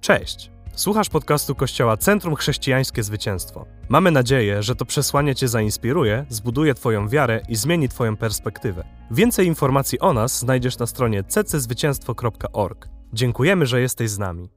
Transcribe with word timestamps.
Cześć! 0.00 0.50
Słuchasz 0.74 1.08
podcastu 1.08 1.54
Kościoła 1.54 1.96
Centrum 1.96 2.36
Chrześcijańskie 2.36 3.02
Zwycięstwo. 3.02 3.66
Mamy 3.88 4.10
nadzieję, 4.10 4.62
że 4.62 4.74
to 4.74 4.84
przesłanie 4.84 5.34
Cię 5.34 5.48
zainspiruje, 5.48 6.26
zbuduje 6.28 6.74
Twoją 6.74 7.08
wiarę 7.08 7.40
i 7.48 7.56
zmieni 7.56 7.88
Twoją 7.88 8.16
perspektywę. 8.16 8.84
Więcej 9.10 9.46
informacji 9.46 10.00
o 10.00 10.12
nas 10.12 10.38
znajdziesz 10.38 10.78
na 10.78 10.86
stronie 10.86 11.24
cczwycięstwo.org. 11.24 12.88
Dziękujemy, 13.12 13.66
że 13.66 13.80
jesteś 13.80 14.10
z 14.10 14.18
nami. 14.18 14.48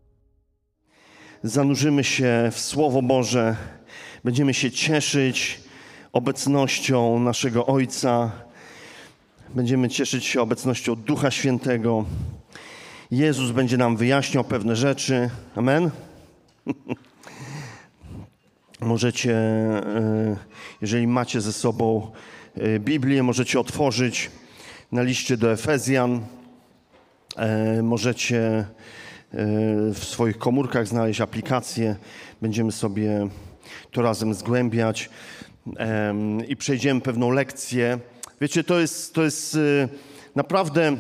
Zanurzymy 1.44 2.04
się 2.04 2.50
w 2.52 2.60
Słowo 2.60 3.02
Boże, 3.02 3.56
będziemy 4.24 4.54
się 4.54 4.72
cieszyć 4.72 5.62
obecnością 6.14 7.20
naszego 7.20 7.66
Ojca, 7.66 8.32
będziemy 9.56 9.90
cieszyć 9.90 10.26
się 10.26 10.42
obecnością 10.42 10.96
Ducha 10.96 11.32
Świętego. 11.32 12.06
Jezus 13.12 13.52
będzie 13.52 13.78
nam 13.78 13.98
wyjaśniał 13.98 14.44
pewne 14.44 14.76
rzeczy. 14.76 15.30
Amen. 15.56 15.92
Możecie, 18.80 19.36
e, 19.36 20.36
jeżeli 20.82 21.08
macie 21.08 21.42
ze 21.42 21.54
sobą 21.54 22.12
e, 22.56 22.80
Biblię, 22.80 23.24
możecie 23.24 23.60
otworzyć 23.60 24.32
na 24.92 25.02
liście 25.02 25.38
do 25.38 25.52
Efezjan. 25.52 26.22
E, 27.38 27.84
możecie 27.84 28.66
w 29.94 30.00
swoich 30.04 30.38
komórkach 30.38 30.88
znaleźć 30.88 31.22
aplikację. 31.22 31.96
Będziemy 32.42 32.72
sobie 32.72 33.28
to 33.92 34.02
razem 34.02 34.34
zgłębiać 34.34 35.10
i 36.48 36.56
przejdziemy 36.56 37.02
pewną 37.02 37.30
lekcję. 37.30 38.00
Wiecie, 38.42 38.64
to 38.64 38.80
jest, 38.80 39.14
to 39.14 39.24
jest 39.24 39.58
naprawdę 40.36 40.98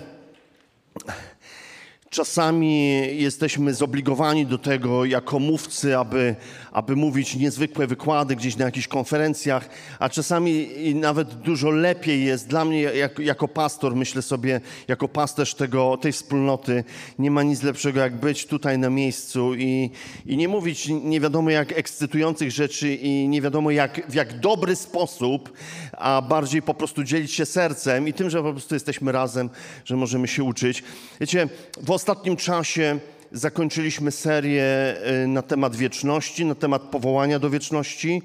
Czasami 2.11 2.89
jesteśmy 3.17 3.73
zobligowani 3.73 4.45
do 4.45 4.57
tego 4.57 5.05
jako 5.05 5.39
mówcy, 5.39 5.97
aby, 5.97 6.35
aby 6.71 6.95
mówić 6.95 7.35
niezwykłe 7.35 7.87
wykłady 7.87 8.35
gdzieś 8.35 8.57
na 8.57 8.65
jakichś 8.65 8.87
konferencjach, 8.87 9.69
a 9.99 10.09
czasami 10.09 10.67
nawet 10.95 11.33
dużo 11.33 11.69
lepiej 11.69 12.25
jest 12.25 12.47
dla 12.47 12.65
mnie 12.65 12.81
jako, 12.81 13.21
jako 13.21 13.47
pastor, 13.47 13.95
myślę 13.95 14.21
sobie, 14.21 14.61
jako 14.87 15.07
pasterz 15.07 15.55
tego, 15.55 15.97
tej 15.97 16.11
wspólnoty, 16.11 16.83
nie 17.19 17.31
ma 17.31 17.43
nic 17.43 17.63
lepszego 17.63 17.99
jak 17.99 18.15
być 18.15 18.45
tutaj 18.45 18.77
na 18.77 18.89
miejscu 18.89 19.55
i, 19.55 19.89
i 20.25 20.37
nie 20.37 20.47
mówić 20.47 20.87
nie 21.03 21.19
wiadomo 21.19 21.49
jak 21.49 21.71
ekscytujących 21.71 22.51
rzeczy 22.51 22.95
i 22.95 23.27
nie 23.27 23.41
wiadomo 23.41 23.71
jak, 23.71 24.01
w 24.09 24.13
jak 24.13 24.39
dobry 24.39 24.75
sposób, 24.75 25.53
a 25.91 26.21
bardziej 26.21 26.61
po 26.61 26.73
prostu 26.73 27.03
dzielić 27.03 27.31
się 27.31 27.45
sercem 27.45 28.07
i 28.07 28.13
tym, 28.13 28.29
że 28.29 28.43
po 28.43 28.51
prostu 28.51 28.75
jesteśmy 28.75 29.11
razem, 29.11 29.49
że 29.85 29.95
możemy 29.95 30.27
się 30.27 30.43
uczyć. 30.43 30.83
Wiecie, 31.19 31.49
w 31.83 31.91
ostatnim 31.91 32.35
czasie 32.35 32.99
zakończyliśmy 33.31 34.11
serię 34.11 34.95
y, 35.23 35.27
na 35.27 35.41
temat 35.41 35.75
wieczności, 35.75 36.45
na 36.45 36.55
temat 36.55 36.81
powołania 36.81 37.39
do 37.39 37.49
wieczności. 37.49 38.21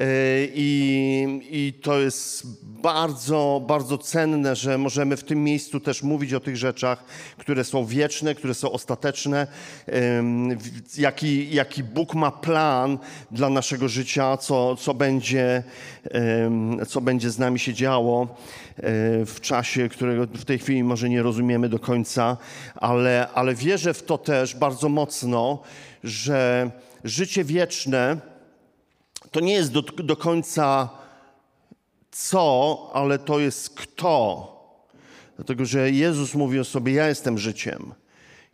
Y, 0.00 0.52
I, 0.54 1.40
I, 1.50 1.72
to 1.72 2.00
jest 2.00 2.46
bardzo, 2.62 3.62
bardzo 3.66 3.98
cenne, 3.98 4.56
że 4.56 4.78
możemy 4.78 5.16
w 5.16 5.24
tym 5.24 5.44
miejscu 5.44 5.80
też 5.80 6.02
mówić 6.02 6.34
o 6.34 6.40
tych 6.40 6.56
rzeczach, 6.56 7.04
które 7.38 7.64
są 7.64 7.86
wieczne, 7.86 8.34
które 8.34 8.54
są 8.54 8.72
ostateczne. 8.72 9.46
Jaki, 10.98 11.54
jaki 11.54 11.84
Bóg 11.84 12.14
ma 12.14 12.30
plan 12.30 12.98
dla 13.30 13.50
naszego 13.50 13.88
życia, 13.88 14.36
co, 14.36 14.76
co, 14.76 14.94
będzie, 14.94 15.62
co 16.88 17.00
będzie 17.00 17.30
z 17.30 17.38
nami 17.38 17.58
się 17.58 17.74
działo 17.74 18.22
y, 18.24 18.82
w 19.26 19.38
czasie, 19.40 19.88
którego 19.88 20.26
w 20.26 20.44
tej 20.44 20.58
chwili 20.58 20.84
może 20.84 21.08
nie 21.08 21.22
rozumiemy 21.22 21.68
do 21.68 21.78
końca, 21.78 22.36
ale, 22.74 23.28
ale 23.34 23.54
wierzę 23.54 23.94
w 23.94 24.02
to 24.02 24.18
też 24.18 24.56
bardzo 24.56 24.88
mocno, 24.88 25.62
że 26.04 26.70
życie 27.04 27.44
wieczne 27.44 28.31
to 29.32 29.40
nie 29.40 29.52
jest 29.52 29.72
do, 29.72 29.82
do 29.82 30.16
końca 30.16 30.88
co, 32.10 32.90
ale 32.94 33.18
to 33.18 33.40
jest 33.40 33.70
kto. 33.70 34.48
Dlatego, 35.36 35.64
że 35.64 35.90
Jezus 35.90 36.34
mówi 36.34 36.58
o 36.58 36.64
sobie: 36.64 36.92
Ja 36.92 37.08
jestem 37.08 37.38
życiem 37.38 37.94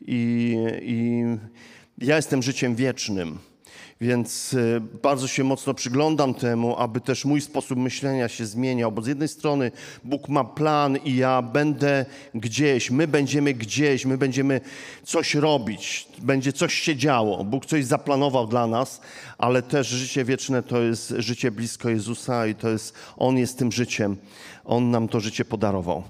i, 0.00 0.56
i 0.82 1.22
ja 1.98 2.16
jestem 2.16 2.42
życiem 2.42 2.74
wiecznym. 2.74 3.38
Więc 4.00 4.52
y, 4.54 4.80
bardzo 5.02 5.28
się 5.28 5.44
mocno 5.44 5.74
przyglądam 5.74 6.34
temu, 6.34 6.76
aby 6.76 7.00
też 7.00 7.24
mój 7.24 7.40
sposób 7.40 7.78
myślenia 7.78 8.28
się 8.28 8.46
zmieniał, 8.46 8.92
bo 8.92 9.02
z 9.02 9.06
jednej 9.06 9.28
strony 9.28 9.70
Bóg 10.04 10.28
ma 10.28 10.44
plan 10.44 10.96
i 10.96 11.16
ja 11.16 11.42
będę 11.42 12.06
gdzieś, 12.34 12.90
my 12.90 13.08
będziemy 13.08 13.54
gdzieś, 13.54 14.06
my 14.06 14.18
będziemy 14.18 14.60
coś 15.04 15.34
robić, 15.34 16.08
będzie 16.18 16.52
coś 16.52 16.74
się 16.74 16.96
działo. 16.96 17.44
Bóg 17.44 17.66
coś 17.66 17.84
zaplanował 17.84 18.46
dla 18.46 18.66
nas, 18.66 19.00
ale 19.38 19.62
też 19.62 19.88
życie 19.88 20.24
wieczne 20.24 20.62
to 20.62 20.80
jest 20.80 21.14
życie 21.18 21.50
blisko 21.50 21.88
Jezusa 21.88 22.46
i 22.46 22.54
to 22.54 22.68
jest, 22.68 22.94
On 23.16 23.38
jest 23.38 23.58
tym 23.58 23.72
życiem. 23.72 24.16
On 24.64 24.90
nam 24.90 25.08
to 25.08 25.20
życie 25.20 25.44
podarował. 25.44 26.02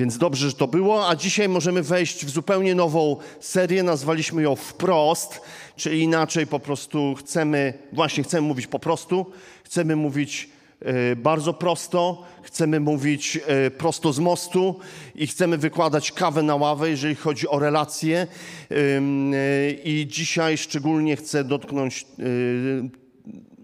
Więc 0.00 0.18
dobrze, 0.18 0.50
że 0.50 0.56
to 0.56 0.68
było, 0.68 1.08
a 1.08 1.16
dzisiaj 1.16 1.48
możemy 1.48 1.82
wejść 1.82 2.26
w 2.26 2.30
zupełnie 2.30 2.74
nową 2.74 3.16
serię. 3.40 3.82
Nazwaliśmy 3.82 4.42
ją 4.42 4.56
Wprost, 4.56 5.40
czyli 5.76 6.02
inaczej 6.02 6.46
po 6.46 6.60
prostu 6.60 7.14
chcemy, 7.14 7.74
właśnie 7.92 8.24
chcemy 8.24 8.48
mówić 8.48 8.66
po 8.66 8.78
prostu, 8.78 9.26
chcemy 9.64 9.96
mówić 9.96 10.48
e, 10.80 11.16
bardzo 11.16 11.54
prosto, 11.54 12.24
chcemy 12.42 12.80
mówić 12.80 13.38
e, 13.46 13.70
prosto 13.70 14.12
z 14.12 14.18
mostu 14.18 14.78
i 15.14 15.26
chcemy 15.26 15.58
wykładać 15.58 16.12
kawę 16.12 16.42
na 16.42 16.56
ławę, 16.56 16.90
jeżeli 16.90 17.14
chodzi 17.14 17.48
o 17.48 17.58
relacje. 17.58 18.26
E, 18.70 19.70
I 19.70 20.06
dzisiaj 20.08 20.58
szczególnie 20.58 21.16
chcę 21.16 21.44
dotknąć 21.44 22.06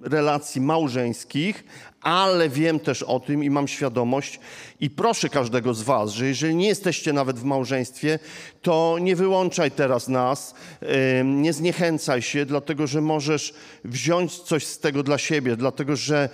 relacji 0.02 0.60
małżeńskich, 0.60 1.64
ale 2.06 2.48
wiem 2.48 2.80
też 2.80 3.02
o 3.02 3.20
tym 3.20 3.44
i 3.44 3.50
mam 3.50 3.68
świadomość 3.68 4.40
i 4.80 4.90
proszę 4.90 5.28
każdego 5.28 5.74
z 5.74 5.82
Was, 5.82 6.10
że 6.10 6.26
jeżeli 6.26 6.54
nie 6.54 6.68
jesteście 6.68 7.12
nawet 7.12 7.38
w 7.38 7.44
małżeństwie, 7.44 8.18
to 8.62 8.96
nie 9.00 9.16
wyłączaj 9.16 9.70
teraz 9.70 10.08
nas, 10.08 10.54
nie 11.24 11.52
zniechęcaj 11.52 12.22
się, 12.22 12.46
dlatego 12.46 12.86
że 12.86 13.00
możesz 13.00 13.54
wziąć 13.84 14.38
coś 14.38 14.66
z 14.66 14.78
tego 14.78 15.02
dla 15.02 15.18
siebie, 15.18 15.56
dlatego 15.56 15.96
że 15.96 16.28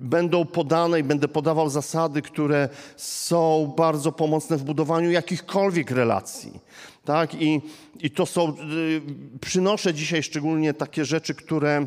będą 0.00 0.44
podane 0.44 1.00
i 1.00 1.02
będę 1.02 1.28
podawał 1.28 1.70
zasady, 1.70 2.22
które 2.22 2.68
są 2.96 3.74
bardzo 3.76 4.12
pomocne 4.12 4.56
w 4.56 4.64
budowaniu 4.64 5.10
jakichkolwiek 5.10 5.90
relacji. 5.90 6.60
Tak? 7.04 7.34
I, 7.34 7.60
i 8.00 8.10
to 8.10 8.26
są, 8.26 8.50
y, 8.50 9.00
przynoszę 9.40 9.94
dzisiaj 9.94 10.22
szczególnie 10.22 10.74
takie 10.74 11.04
rzeczy, 11.04 11.34
które 11.34 11.86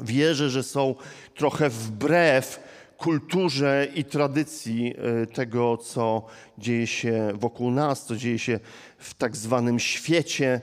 wierzę, 0.00 0.50
że 0.50 0.62
są 0.62 0.94
trochę 1.34 1.70
wbrew 1.70 2.60
kulturze 3.00 3.86
i 3.94 4.04
tradycji 4.04 4.94
e, 5.22 5.26
tego, 5.26 5.76
co 5.76 6.26
dzieje 6.58 6.86
się 6.86 7.32
wokół 7.34 7.70
nas, 7.70 8.06
co 8.06 8.16
dzieje 8.16 8.38
się 8.38 8.60
w 8.98 9.14
tak 9.14 9.36
zwanym 9.36 9.78
świecie, 9.78 10.60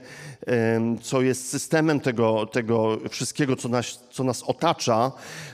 co 1.02 1.22
jest 1.22 1.48
systemem 1.48 2.00
tego, 2.00 2.46
tego 2.46 2.98
wszystkiego, 3.10 3.56
co 3.56 3.68
nas, 3.68 4.04
co 4.10 4.24
nas 4.24 4.42
otacza, 4.42 5.12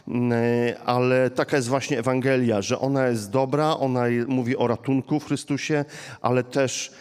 e, 0.09 0.79
ale 0.85 1.31
taka 1.31 1.57
jest 1.57 1.69
właśnie 1.69 1.99
Ewangelia, 1.99 2.63
że 2.63 2.79
ona 2.79 3.09
jest 3.09 3.31
dobra, 3.31 3.77
ona 3.77 4.03
mówi 4.27 4.57
o 4.57 4.67
ratunku 4.67 5.21
w 5.21 5.27
Chrystusie, 5.27 5.85
ale 6.21 6.43
też 6.43 6.93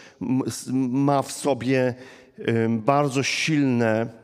ma 0.70 1.22
w 1.22 1.32
sobie 1.32 1.94
bardzo 2.68 3.22
silne, 3.22 4.23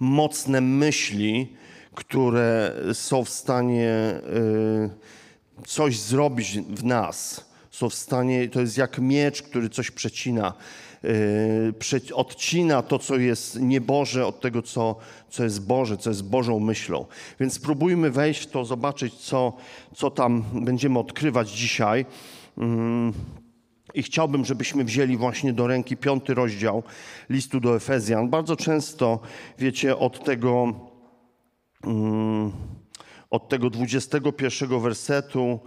mocne 0.00 0.60
myśli, 0.60 1.52
które 1.94 2.74
są 2.92 3.24
w 3.24 3.30
stanie 3.30 4.20
y, 5.62 5.66
coś 5.66 5.98
zrobić 5.98 6.58
w 6.58 6.84
nas. 6.84 7.50
Są 7.70 7.88
w 7.90 7.94
stanie, 7.94 8.48
to 8.48 8.60
jest 8.60 8.78
jak 8.78 8.98
miecz, 8.98 9.42
który 9.42 9.68
coś 9.68 9.90
przecina. 9.90 10.54
Y, 11.04 12.14
odcina 12.14 12.82
to, 12.82 12.98
co 12.98 13.16
jest 13.16 13.60
nieboże 13.60 14.26
od 14.26 14.40
tego, 14.40 14.62
co, 14.62 14.96
co 15.30 15.44
jest 15.44 15.66
Boże, 15.66 15.96
co 15.96 16.10
jest 16.10 16.24
Bożą 16.24 16.60
myślą. 16.60 17.06
Więc 17.40 17.54
spróbujmy 17.54 18.10
wejść 18.10 18.42
w 18.42 18.46
to, 18.46 18.64
zobaczyć, 18.64 19.14
co, 19.14 19.52
co 19.96 20.10
tam 20.10 20.44
będziemy 20.54 20.98
odkrywać 20.98 21.50
dzisiaj. 21.50 22.06
I 23.94 24.02
chciałbym, 24.02 24.44
żebyśmy 24.44 24.84
wzięli 24.84 25.16
właśnie 25.16 25.52
do 25.52 25.66
ręki 25.66 25.96
piąty 25.96 26.34
rozdział 26.34 26.82
listu 27.30 27.60
do 27.60 27.76
Efezjan. 27.76 28.28
Bardzo 28.28 28.56
często, 28.56 29.20
wiecie, 29.58 29.96
od 29.96 30.24
tego, 30.24 30.72
um, 31.84 32.52
od 33.30 33.48
tego 33.48 33.70
21 33.70 34.80
wersetu 34.80 35.60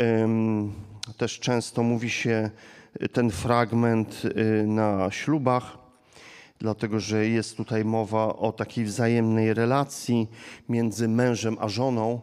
um, 0.00 0.72
też 1.16 1.40
często 1.40 1.82
mówi 1.82 2.10
się 2.10 2.50
ten 3.12 3.30
fragment 3.30 4.22
y, 4.24 4.66
na 4.66 5.10
ślubach, 5.10 5.78
dlatego 6.58 7.00
że 7.00 7.28
jest 7.28 7.56
tutaj 7.56 7.84
mowa 7.84 8.36
o 8.36 8.52
takiej 8.52 8.84
wzajemnej 8.84 9.54
relacji 9.54 10.30
między 10.68 11.08
mężem 11.08 11.56
a 11.60 11.68
żoną 11.68 12.20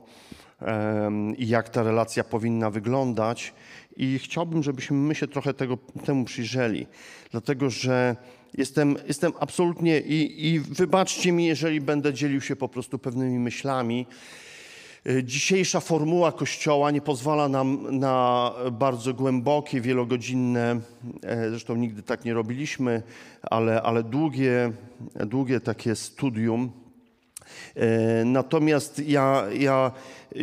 i 1.37 1.47
jak 1.47 1.69
ta 1.69 1.83
relacja 1.83 2.23
powinna 2.23 2.69
wyglądać. 2.69 3.53
I 3.97 4.19
chciałbym, 4.19 4.63
żebyśmy 4.63 4.97
my 4.97 5.15
się 5.15 5.27
trochę 5.27 5.53
tego, 5.53 5.77
temu 6.05 6.25
przyjrzeli, 6.25 6.87
dlatego 7.31 7.69
że 7.69 8.15
jestem, 8.57 8.95
jestem 9.07 9.33
absolutnie 9.39 9.99
i, 9.99 10.47
i 10.47 10.59
wybaczcie 10.59 11.31
mi, 11.31 11.45
jeżeli 11.45 11.81
będę 11.81 12.13
dzielił 12.13 12.41
się 12.41 12.55
po 12.55 12.69
prostu 12.69 12.99
pewnymi 12.99 13.39
myślami. 13.39 14.05
Y, 15.07 15.23
dzisiejsza 15.23 15.79
formuła 15.79 16.31
Kościoła 16.31 16.91
nie 16.91 17.01
pozwala 17.01 17.49
nam 17.49 17.99
na 17.99 18.51
bardzo 18.71 19.13
głębokie, 19.13 19.81
wielogodzinne, 19.81 20.79
e, 21.23 21.49
zresztą 21.49 21.75
nigdy 21.75 22.03
tak 22.03 22.25
nie 22.25 22.33
robiliśmy, 22.33 23.03
ale, 23.41 23.81
ale 23.81 24.03
długie, 24.03 24.71
długie 25.15 25.59
takie 25.59 25.95
studium. 25.95 26.80
E, 27.75 28.25
natomiast 28.25 28.99
ja, 29.07 29.45
ja 29.59 29.91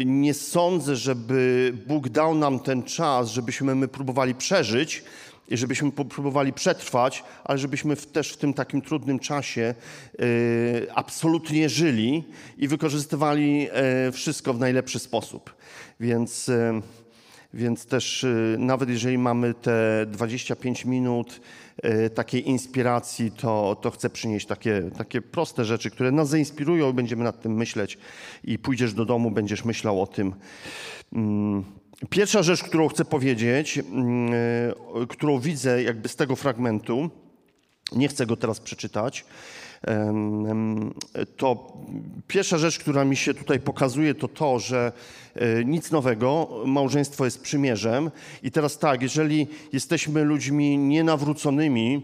nie 0.05 0.35
sądzę, 0.35 0.97
żeby 0.97 1.73
Bóg 1.87 2.09
dał 2.09 2.35
nam 2.35 2.61
ten 2.61 2.83
czas, 2.83 3.31
żebyśmy 3.31 3.75
my 3.75 3.89
próbowali 3.89 4.35
przeżyć, 4.35 5.05
i 5.51 5.57
żebyśmy 5.57 5.93
próbowali 5.93 6.53
przetrwać, 6.53 7.25
ale 7.45 7.59
żebyśmy 7.59 7.97
w, 7.97 8.07
też 8.07 8.33
w 8.33 8.37
tym 8.37 8.55
takim 8.55 8.83
trudnym 8.83 9.19
czasie 9.19 9.75
y, 10.21 10.87
absolutnie 10.95 11.69
żyli 11.69 12.25
i 12.59 12.69
wykorzystywali 12.69 13.69
y, 14.09 14.13
wszystko 14.13 14.55
w 14.55 14.59
najlepszy 14.59 14.99
sposób. 14.99 15.55
Więc, 16.01 16.49
y, 16.49 16.83
więc 17.55 17.87
też 17.87 18.27
nawet 18.59 18.89
jeżeli 18.89 19.19
mamy 19.19 19.55
te 19.55 20.07
25 20.07 20.85
minut 20.85 21.41
takiej 22.15 22.49
inspiracji, 22.49 23.31
to, 23.31 23.77
to 23.83 23.91
chcę 23.91 24.11
przynieść 24.11 24.47
takie, 24.47 24.91
takie 24.99 25.23
proste 25.23 25.65
rzeczy, 25.65 25.91
które 25.91 26.13
nas 26.13 26.29
zainspirują 26.29 26.93
będziemy 26.93 27.25
nad 27.25 27.41
tym 27.41 27.55
myśleć 27.55 27.99
i 28.45 28.59
pójdziesz 28.59 28.95
do 28.95 29.05
domu, 29.05 29.31
będziesz 29.31 29.65
myślał 29.65 30.03
o 30.03 30.07
tym. 30.07 30.35
Mm. 31.13 31.65
Pierwsza 32.11 32.43
rzecz, 32.43 32.63
którą 32.63 32.89
chcę 32.89 33.05
powiedzieć, 33.05 33.79
mm, 33.79 34.33
e, 35.03 35.07
którą 35.09 35.41
widzę 35.41 35.83
jakby 35.83 36.09
z 36.09 36.17
tego 36.17 36.37
fragmentu, 36.37 37.11
nie 37.93 38.09
chcę 38.09 38.27
go 38.27 38.37
teraz 38.37 38.61
przeczytać, 38.61 39.25
to 41.37 41.73
pierwsza 42.27 42.59
rzecz, 42.59 42.79
która 42.79 43.05
mi 43.05 43.17
się 43.17 43.35
tutaj 43.35 43.61
pokazuje, 43.61 44.15
to 44.15 44.29
to, 44.29 44.59
że 44.59 44.93
e, 45.35 45.65
nic 45.65 45.91
nowego, 45.91 46.49
małżeństwo 46.67 47.25
jest 47.25 47.43
przymierzem. 47.43 48.11
I 48.43 48.51
teraz 48.51 48.79
tak, 48.79 49.03
jeżeli 49.03 49.47
jesteśmy 49.73 50.25
ludźmi 50.25 50.79
nienawróconymi, 50.79 52.03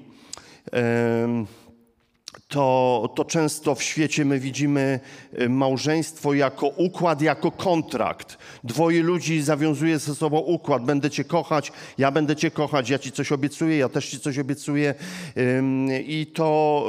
to, 2.54 3.10
to 3.14 3.24
często 3.24 3.74
w 3.74 3.82
świecie 3.82 4.24
my 4.24 4.40
widzimy 4.40 5.00
y, 5.40 5.48
małżeństwo 5.48 6.34
jako 6.34 6.66
układ, 6.66 7.22
jako 7.22 7.50
kontrakt. 7.50 8.38
Dwoje 8.64 9.02
ludzi 9.02 9.42
zawiązuje 9.42 9.98
ze 9.98 10.14
sobą 10.14 10.38
układ. 10.38 10.84
Będę 10.84 11.10
cię 11.10 11.24
kochać, 11.24 11.72
ja 11.98 12.10
będę 12.10 12.36
cię 12.36 12.50
kochać, 12.50 12.90
ja 12.90 12.98
ci 12.98 13.12
coś 13.12 13.32
obiecuję, 13.32 13.76
ja 13.76 13.88
też 13.88 14.10
ci 14.10 14.20
coś 14.20 14.38
obiecuję. 14.38 14.94
I 16.06 16.26
to 16.34 16.86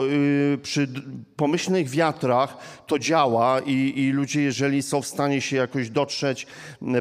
y, 0.54 0.58
przy 0.64 0.88
pomyślnych 1.36 1.90
wiatrach 1.90 2.58
to 2.88 3.00
działa 3.00 3.60
i, 3.60 3.94
i 3.96 4.12
ludzie, 4.12 4.42
jeżeli 4.42 4.82
są 4.82 5.02
w 5.02 5.08
stanie 5.08 5.42
się 5.42 5.56
jakoś 5.56 5.90
dotrzeć, 5.90 6.48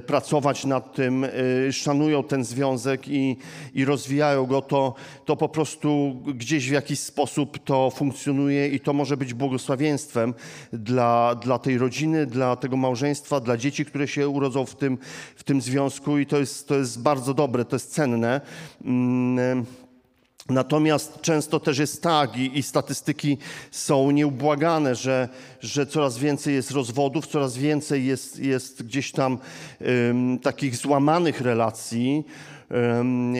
pracować 0.06 0.64
nad 0.64 0.94
tym, 0.94 1.24
y, 1.24 1.72
szanują 1.72 2.22
ten 2.22 2.44
związek 2.44 3.08
i, 3.08 3.36
i 3.74 3.84
rozwijają 3.84 4.46
go, 4.46 4.62
to, 4.62 4.94
to 5.24 5.36
po 5.36 5.48
prostu 5.48 6.16
gdzieś 6.26 6.68
w 6.68 6.72
jakiś 6.72 7.00
sposób 7.00 7.58
to 7.64 7.90
funkcjonuje 7.90 8.53
i 8.72 8.80
to 8.80 8.92
może 8.92 9.16
być 9.16 9.34
błogosławieństwem 9.34 10.34
dla, 10.72 11.34
dla 11.34 11.58
tej 11.58 11.78
rodziny, 11.78 12.26
dla 12.26 12.56
tego 12.56 12.76
małżeństwa, 12.76 13.40
dla 13.40 13.56
dzieci, 13.56 13.84
które 13.84 14.08
się 14.08 14.28
urodzą 14.28 14.66
w 14.66 14.74
tym, 14.74 14.98
w 15.36 15.44
tym 15.44 15.60
związku 15.60 16.18
i 16.18 16.26
to 16.26 16.38
jest, 16.38 16.68
to 16.68 16.74
jest 16.74 17.02
bardzo 17.02 17.34
dobre, 17.34 17.64
to 17.64 17.76
jest 17.76 17.94
cenne. 17.94 18.40
Mm, 18.84 19.64
natomiast 20.48 21.20
często 21.20 21.60
też 21.60 21.78
jest 21.78 22.02
tak 22.02 22.36
i, 22.36 22.58
i, 22.58 22.62
statystyki 22.62 23.38
są 23.70 24.10
nieubłagane, 24.10 24.94
że, 24.94 25.28
że 25.60 25.86
coraz 25.86 26.18
więcej 26.18 26.54
jest 26.54 26.70
rozwodów, 26.70 27.26
coraz 27.26 27.56
więcej 27.56 28.06
jest, 28.06 28.38
jest 28.38 28.82
gdzieś 28.82 29.12
tam 29.12 29.38
takich 30.42 30.76
złamanych 30.76 31.40
relacji 31.40 32.24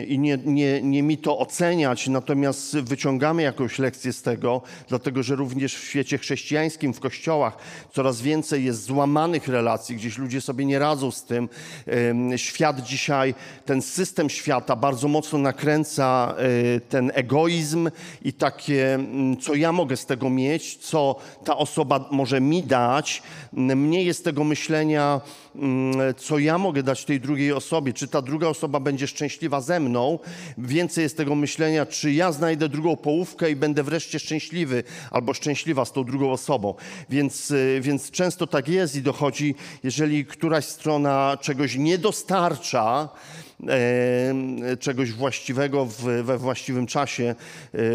i 0.07 0.19
nie, 0.19 0.37
nie, 0.45 0.81
nie 0.81 1.03
mi 1.03 1.17
to 1.17 1.39
oceniać, 1.39 2.07
natomiast 2.07 2.79
wyciągamy 2.79 3.41
jakąś 3.41 3.79
lekcję 3.79 4.13
z 4.13 4.21
tego, 4.21 4.61
dlatego 4.89 5.23
że 5.23 5.35
również 5.35 5.75
w 5.75 5.83
świecie 5.83 6.17
chrześcijańskim, 6.17 6.93
w 6.93 6.99
kościołach 6.99 7.57
coraz 7.93 8.21
więcej 8.21 8.65
jest 8.65 8.83
złamanych 8.83 9.47
relacji, 9.47 9.95
gdzieś 9.95 10.17
ludzie 10.17 10.41
sobie 10.41 10.65
nie 10.65 10.79
radzą 10.79 11.11
z 11.11 11.23
tym. 11.23 11.49
Świat 12.35 12.81
dzisiaj, 12.81 13.35
ten 13.65 13.81
system 13.81 14.29
świata 14.29 14.75
bardzo 14.75 15.07
mocno 15.07 15.39
nakręca 15.39 16.35
e, 16.37 16.79
ten 16.79 17.11
egoizm 17.13 17.89
i 18.21 18.33
takie, 18.33 18.93
mm, 18.93 19.37
co 19.37 19.55
ja 19.55 19.71
mogę 19.71 19.97
z 19.97 20.05
tego 20.05 20.29
mieć, 20.29 20.77
co 20.77 21.15
ta 21.45 21.57
osoba 21.57 22.05
może 22.11 22.41
mi 22.41 22.63
dać. 22.63 23.23
Mniej 23.53 24.05
jest 24.05 24.23
tego 24.23 24.43
myślenia, 24.43 25.21
mm, 25.55 26.13
co 26.17 26.39
ja 26.39 26.57
mogę 26.57 26.83
dać 26.83 27.05
tej 27.05 27.19
drugiej 27.19 27.51
osobie, 27.51 27.93
czy 27.93 28.07
ta 28.07 28.21
druga 28.21 28.47
osoba 28.47 28.79
będzie 28.79 29.07
szczęśliwa 29.15 29.61
ze 29.61 29.79
mną. 29.79 30.19
Więcej 30.57 31.01
jest 31.03 31.17
tego 31.17 31.35
myślenia, 31.35 31.85
czy 31.85 32.11
ja 32.13 32.31
znajdę 32.31 32.69
drugą 32.69 32.95
połówkę 32.95 33.51
i 33.51 33.55
będę 33.55 33.83
wreszcie 33.83 34.19
szczęśliwy 34.19 34.83
albo 35.11 35.33
szczęśliwa 35.33 35.85
z 35.85 35.91
tą 35.91 36.03
drugą 36.03 36.31
osobą. 36.31 36.73
Więc, 37.09 37.51
y, 37.51 37.79
więc 37.81 38.11
często 38.11 38.47
tak 38.47 38.67
jest 38.67 38.95
i 38.95 39.01
dochodzi, 39.01 39.55
jeżeli 39.83 40.25
któraś 40.25 40.65
strona 40.65 41.37
czegoś 41.41 41.75
nie 41.75 41.97
dostarcza, 41.97 43.09
czegoś 44.79 45.11
właściwego 45.11 45.87
we 46.23 46.37
właściwym 46.37 46.87
czasie, 46.87 47.35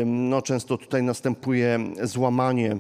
no 0.07 0.43
często 0.43 0.79
tutaj 0.79 1.03
następuje 1.03 1.79
złamanie, 2.03 2.77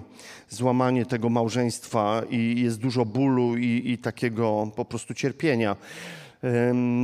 złamanie 0.48 1.06
tego 1.06 1.28
małżeństwa 1.28 2.22
i 2.30 2.60
jest 2.60 2.78
dużo 2.78 3.04
bólu 3.04 3.56
i, 3.56 3.82
i 3.84 3.98
takiego 3.98 4.70
po 4.76 4.84
prostu 4.84 5.14
cierpienia. 5.14 5.76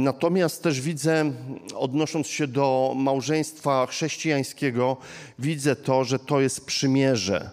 Natomiast 0.05 0.63
też 0.63 0.81
widzę, 0.81 1.33
odnosząc 1.75 2.27
się 2.27 2.47
do 2.47 2.95
małżeństwa 2.97 3.87
chrześcijańskiego, 3.87 4.97
widzę 5.39 5.77
to, 5.77 6.05
że 6.05 6.19
to 6.19 6.41
jest 6.41 6.67
przymierze. 6.67 7.51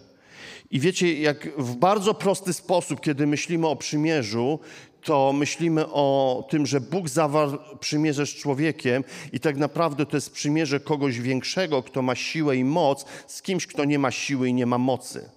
I 0.71 0.79
wiecie, 0.79 1.13
jak 1.19 1.49
w 1.57 1.75
bardzo 1.75 2.13
prosty 2.13 2.53
sposób, 2.53 3.01
kiedy 3.01 3.27
myślimy 3.27 3.67
o 3.67 3.75
przymierzu, 3.75 4.59
to 5.03 5.33
myślimy 5.33 5.85
o 5.87 6.47
tym, 6.49 6.65
że 6.65 6.81
Bóg 6.81 7.09
zawarł 7.09 7.57
przymierze 7.79 8.25
z 8.25 8.29
człowiekiem 8.29 9.03
i 9.33 9.39
tak 9.39 9.57
naprawdę 9.57 10.05
to 10.05 10.17
jest 10.17 10.31
przymierze 10.31 10.79
kogoś 10.79 11.19
większego, 11.19 11.83
kto 11.83 12.01
ma 12.01 12.15
siłę 12.15 12.57
i 12.57 12.63
moc, 12.63 13.05
z 13.27 13.41
kimś, 13.41 13.67
kto 13.67 13.85
nie 13.85 13.99
ma 13.99 14.11
siły 14.11 14.49
i 14.49 14.53
nie 14.53 14.65
ma 14.65 14.77
mocy 14.77 15.29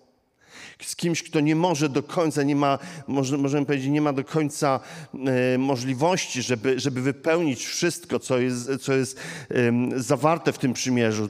z 0.82 0.96
kimś, 0.96 1.22
kto 1.22 1.40
nie 1.40 1.56
może 1.56 1.88
do 1.88 2.02
końca, 2.02 2.42
nie 2.42 2.56
ma, 2.56 2.78
może, 3.06 3.38
możemy 3.38 3.66
powiedzieć, 3.66 3.88
nie 3.88 4.00
ma 4.00 4.12
do 4.12 4.24
końca 4.24 4.80
e, 5.54 5.58
możliwości, 5.58 6.42
żeby, 6.42 6.80
żeby 6.80 7.02
wypełnić 7.02 7.64
wszystko, 7.66 8.18
co 8.18 8.38
jest, 8.38 8.70
co 8.80 8.94
jest 8.94 9.20
e, 9.50 9.72
zawarte 9.96 10.52
w 10.52 10.58
tym 10.58 10.72
przymierzu, 10.72 11.28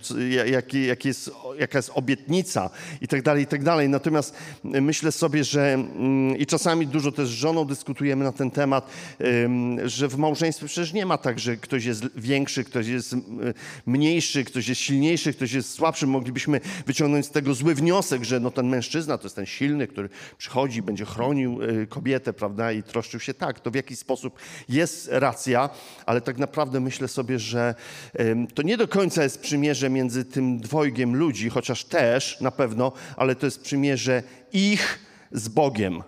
jak, 0.51 0.75
jak 0.75 1.05
jest, 1.05 1.31
jaka 1.59 1.79
jest 1.79 1.91
obietnica 1.95 2.71
i 3.01 3.09
tak 3.09 3.23
dalej, 3.23 3.45
i 3.45 3.47
tak 3.47 3.65
dalej. 3.65 3.89
Natomiast 3.89 4.35
myślę 4.65 5.13
sobie, 5.13 5.45
że 5.45 5.75
mm, 5.75 6.39
i 6.39 6.47
czasami 6.47 6.87
dużo 6.87 7.13
też 7.13 7.29
z 7.29 7.33
żoną 7.33 7.65
dyskutujemy 7.65 8.25
na 8.25 8.33
ten 8.33 8.51
temat, 8.51 8.91
e, 9.21 9.89
że 9.89 10.09
w 10.09 10.17
małżeństwie 10.17 10.67
przecież 10.67 10.93
nie 10.93 11.07
ma 11.07 11.19
tak, 11.19 11.39
że 11.39 11.57
ktoś 11.57 11.85
jest 11.85 12.05
większy, 12.17 12.65
ktoś 12.65 12.87
jest 12.87 13.17
mniejszy, 13.87 14.45
ktoś 14.45 14.69
jest 14.69 14.81
silniejszy, 14.81 15.33
ktoś 15.33 15.53
jest 15.53 15.73
słabszy. 15.73 16.07
Moglibyśmy 16.07 16.61
wyciągnąć 16.87 17.27
z 17.27 17.31
tego 17.31 17.55
zły 17.55 17.75
wniosek, 17.75 18.25
że 18.25 18.41
no 18.41 18.51
ten 18.51 18.69
mężczyzna 18.69 19.16
to 19.19 19.25
jest 19.25 19.37
ten 19.37 19.47
silny, 19.47 19.87
który 19.87 20.09
przychodzi, 20.39 20.83
będzie 20.83 21.05
chronił 21.05 21.63
y, 21.63 21.87
kobietę, 21.87 22.33
prawda, 22.33 22.73
i 22.73 22.83
troszczył 22.83 23.21
się. 23.21 23.35
Tak, 23.35 23.61
to 23.61 23.71
w 23.71 23.75
jakiś 23.75 23.99
sposób 23.99 24.39
jest 24.69 25.09
racja, 25.13 25.71
ale 26.07 26.21
tak 26.21 26.39
naprawdę 26.39 26.81
myślę 26.81 27.09
sobie, 27.09 27.39
że 27.39 27.75
to 28.55 28.63
nie 28.63 28.77
do 28.77 28.89
końca 28.89 29.23
jest 29.23 29.41
przymierze 29.41 29.91
między 29.91 30.25
tym 30.25 30.59
dwojgiem 30.59 31.17
ludzi, 31.17 31.51
chociaż 31.51 31.85
też 31.85 32.41
na 32.41 32.51
pewno, 32.51 32.93
ale 33.17 33.35
to 33.35 33.47
jest 33.47 33.63
przymierze 33.63 34.23
ich 34.53 34.99
z 35.33 35.49
Bogiem 35.49 36.03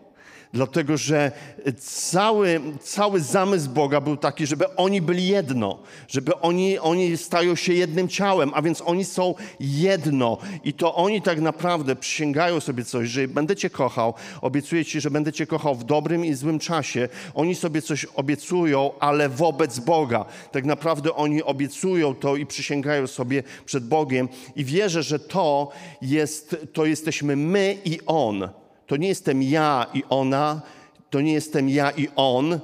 dlatego 0.52 0.96
że 0.96 1.32
cały, 1.78 2.60
cały 2.80 3.20
zamysł 3.20 3.70
Boga 3.70 4.00
był 4.00 4.16
taki, 4.16 4.46
żeby 4.46 4.76
oni 4.76 5.02
byli 5.02 5.28
jedno, 5.28 5.78
żeby 6.08 6.36
oni, 6.36 6.78
oni 6.78 7.16
stają 7.16 7.54
się 7.54 7.72
jednym 7.72 8.08
ciałem, 8.08 8.50
a 8.54 8.62
więc 8.62 8.82
oni 8.86 9.04
są 9.04 9.34
jedno. 9.60 10.38
I 10.64 10.72
to 10.72 10.94
oni 10.94 11.22
tak 11.22 11.40
naprawdę 11.40 11.96
przysięgają 11.96 12.60
sobie 12.60 12.84
coś, 12.84 13.08
że 13.08 13.28
będę 13.28 13.56
Cię 13.56 13.70
kochał, 13.70 14.14
obiecuję 14.40 14.84
Ci, 14.84 15.00
że 15.00 15.10
będę 15.10 15.32
Cię 15.32 15.46
kochał 15.46 15.74
w 15.74 15.84
dobrym 15.84 16.24
i 16.24 16.34
złym 16.34 16.58
czasie. 16.58 17.08
Oni 17.34 17.54
sobie 17.54 17.82
coś 17.82 18.04
obiecują, 18.04 18.90
ale 19.00 19.28
wobec 19.28 19.78
Boga. 19.78 20.24
Tak 20.52 20.64
naprawdę 20.64 21.14
oni 21.14 21.42
obiecują 21.42 22.14
to 22.14 22.36
i 22.36 22.46
przysięgają 22.46 23.06
sobie 23.06 23.42
przed 23.64 23.88
Bogiem. 23.88 24.28
I 24.56 24.64
wierzę, 24.64 25.02
że 25.02 25.18
to 25.18 25.70
jest, 26.02 26.56
to 26.72 26.86
jesteśmy 26.86 27.36
my 27.36 27.78
i 27.84 27.98
On. 28.06 28.48
To 28.88 28.96
nie 28.96 29.08
jestem 29.08 29.42
ja 29.42 29.86
i 29.94 30.02
ona, 30.08 30.62
to 31.10 31.20
nie 31.20 31.32
jestem 31.32 31.68
ja 31.68 31.90
i 31.90 32.08
on 32.16 32.60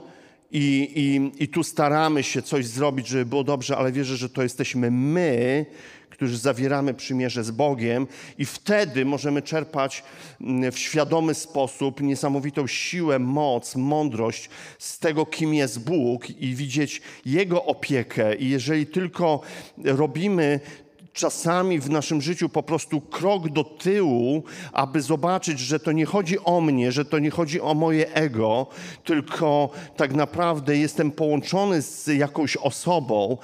i, 0.53 0.93
i, 0.95 1.43
i 1.45 1.49
tu 1.49 1.63
staramy 1.63 2.23
się 2.23 2.43
coś 2.43 2.67
zrobić, 2.67 3.07
żeby 3.07 3.27
było 3.27 3.45
dobrze, 3.45 3.77
ale 3.77 3.93
wierzę, 3.93 4.17
że 4.17 4.29
to 4.29 4.43
jesteśmy 4.43 4.91
my, 4.91 5.67
którzy 6.11 6.39
zawieramy 6.39 6.95
przymierze 6.95 7.45
z 7.45 7.51
Bogiem, 7.51 8.07
i 8.39 8.45
wtedy 8.45 9.05
możemy 9.05 9.43
czerpać 9.43 10.03
mm, 10.41 10.73
w 10.73 10.79
świadomy 10.79 11.35
sposób 11.35 12.01
niesamowitą 12.01 12.67
siłę, 12.67 13.19
moc, 13.19 13.77
mądrość 13.77 14.49
z 14.79 14.99
tego, 14.99 15.27
kim 15.27 15.55
jest 15.55 15.85
Bóg, 15.85 16.31
i 16.31 16.55
widzieć 16.55 17.03
Jego 17.27 17.65
opiekę. 17.65 18.35
I 18.35 18.49
jeżeli 18.49 18.87
tylko 18.87 19.41
robimy 19.85 20.61
czasami 21.15 21.81
w 21.81 21.91
naszym 21.91 22.23
życiu 22.23 22.49
po 22.49 22.63
prostu 22.63 23.01
krok 23.01 23.49
do 23.49 23.65
tyłu, 23.65 24.43
aby 24.73 25.03
zobaczyć, 25.03 25.61
że 25.61 25.81
to 25.81 25.93
nie 25.93 26.07
chodzi 26.07 26.39
o 26.45 26.61
mnie, 26.61 26.93
że 26.93 27.05
to 27.05 27.19
nie 27.19 27.31
chodzi 27.31 27.61
o 27.61 27.75
moje 27.75 28.15
ego, 28.15 28.67
tylko 29.05 29.71
tak 29.97 30.15
naprawdę 30.15 30.77
jestem 30.77 31.11
połączony 31.11 31.83
z 31.83 32.07
jakąś 32.07 32.57
osobą, 32.57 33.37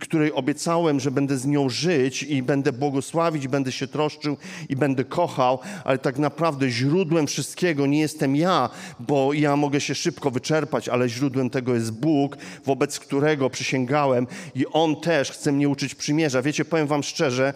której 0.00 0.32
obiecałem, 0.32 1.00
że 1.00 1.10
będę 1.10 1.38
z 1.38 1.46
nią 1.46 1.68
żyć 1.68 2.22
i 2.22 2.42
będę 2.42 2.72
błogosławić, 2.72 3.48
będę 3.48 3.72
się 3.72 3.86
troszczył 3.86 4.36
i 4.68 4.76
będę 4.76 5.04
kochał, 5.04 5.58
ale 5.84 5.98
tak 5.98 6.18
naprawdę 6.18 6.70
źródłem 6.70 7.26
wszystkiego 7.26 7.86
nie 7.86 8.00
jestem 8.00 8.36
ja, 8.36 8.70
bo 9.00 9.32
ja 9.32 9.56
mogę 9.56 9.80
się 9.80 9.94
szybko 9.94 10.30
wyczerpać, 10.30 10.88
ale 10.88 11.08
źródłem 11.08 11.50
tego 11.50 11.74
jest 11.74 11.92
Bóg, 11.92 12.36
wobec 12.64 12.98
którego 12.98 13.50
przysięgałem 13.50 14.26
i 14.54 14.66
On 14.66 14.96
też 14.96 15.30
chce 15.30 15.52
mnie 15.52 15.68
uczyć 15.68 15.94
przymierza. 15.94 16.42
Wiecie, 16.42 16.64
powiem 16.64 16.86
wam 16.86 17.02
szczerze, 17.02 17.13
że 17.14 17.52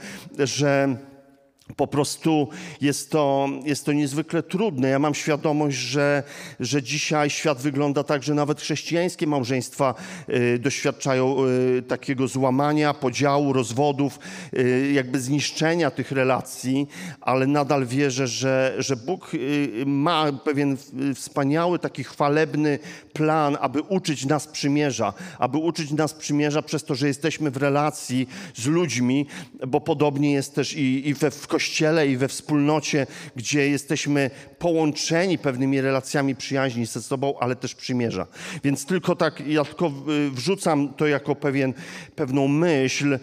po 1.77 1.87
prostu 1.87 2.49
jest 2.81 3.11
to, 3.11 3.49
jest 3.65 3.85
to 3.85 3.93
niezwykle 3.93 4.43
trudne. 4.43 4.89
Ja 4.89 4.99
mam 4.99 5.15
świadomość, 5.15 5.77
że, 5.77 6.23
że 6.61 6.83
dzisiaj 6.83 7.31
świat 7.31 7.63
wygląda 7.63 8.05
tak, 8.05 8.23
że 8.23 8.35
nawet 8.35 8.61
chrześcijańskie 8.61 9.27
małżeństwa 9.27 9.95
y, 10.29 10.59
doświadczają 10.59 11.37
y, 11.79 11.83
takiego 11.83 12.29
złamania, 12.29 12.95
podziału, 12.95 13.53
rozwodów, 13.53 14.19
y, 14.55 14.91
jakby 14.93 15.21
zniszczenia 15.21 15.91
tych 15.91 16.13
relacji, 16.13 16.89
ale 17.21 17.47
nadal 17.47 17.87
wierzę, 17.87 18.27
że, 18.27 18.75
że 18.79 18.97
Bóg 18.97 19.35
y, 19.35 19.85
ma 19.87 20.33
pewien 20.33 20.77
wspaniały, 21.15 21.79
taki 21.79 22.05
chwalebny 22.05 22.79
plan, 23.13 23.57
aby 23.61 23.81
uczyć 23.83 24.27
nas 24.27 24.47
przymierza, 24.47 25.13
aby 25.39 25.59
uczyć 25.59 25.91
nas 25.91 26.15
przymierza 26.15 26.63
przez 26.63 26.85
to, 26.85 26.95
że 26.95 27.07
jesteśmy 27.07 27.51
w 27.51 27.57
relacji 27.57 28.29
z 28.55 28.67
ludźmi, 28.67 29.27
bo 29.67 29.81
podobnie 29.81 30.33
jest 30.33 30.55
też 30.55 30.75
i, 30.77 31.09
i 31.09 31.15
we, 31.15 31.31
w 31.31 31.47
kościele 31.59 32.09
i 32.09 32.17
we 32.17 32.29
wspólnocie, 32.29 33.07
gdzie 33.37 33.69
jesteśmy 33.69 34.31
połączeni 34.59 35.39
pewnymi 35.39 35.81
relacjami 35.81 36.35
przyjaźni 36.35 36.87
ze 36.87 37.03
sobą, 37.03 37.35
ale 37.41 37.57
też 37.57 37.75
przymierza. 37.75 38.27
Więc 38.65 38.87
tylko 38.87 39.17
tak, 39.17 39.47
ja 39.47 39.65
tylko 39.65 39.93
wrzucam 40.33 40.95
to 40.95 41.07
jako 41.07 41.35
pewien, 41.35 41.75
pewną 42.17 42.49
myśl 42.49 43.19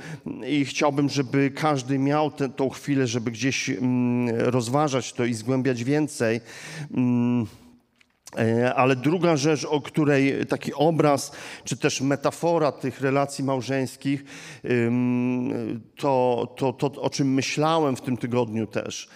i 0.48 0.66
chciałbym, 0.66 1.10
żeby 1.10 1.52
każdy 1.56 2.00
miał 2.00 2.32
tę 2.32 2.70
chwilę, 2.74 3.08
żeby 3.08 3.32
gdzieś 3.32 3.70
mm, 3.70 4.36
rozważać 4.40 5.14
to 5.14 5.26
i 5.26 5.34
zgłębiać 5.34 5.84
więcej. 5.84 6.42
Mm. 6.94 7.65
E, 8.38 8.74
ale 8.74 8.96
druga 8.96 9.38
rzecz, 9.38 9.66
o 9.66 9.82
której 9.82 10.46
taki 10.46 10.74
obraz, 10.74 11.32
czy 11.64 11.78
też 11.78 12.02
metafora 12.02 12.72
tych 12.72 13.02
relacji 13.02 13.44
małżeńskich, 13.44 14.24
to, 15.98 16.48
to, 16.58 16.74
to 16.74 17.02
o 17.02 17.10
czym 17.10 17.34
myślałem 17.34 17.96
w 17.96 18.02
tym 18.02 18.18
tygodniu 18.18 18.68
też, 18.68 19.10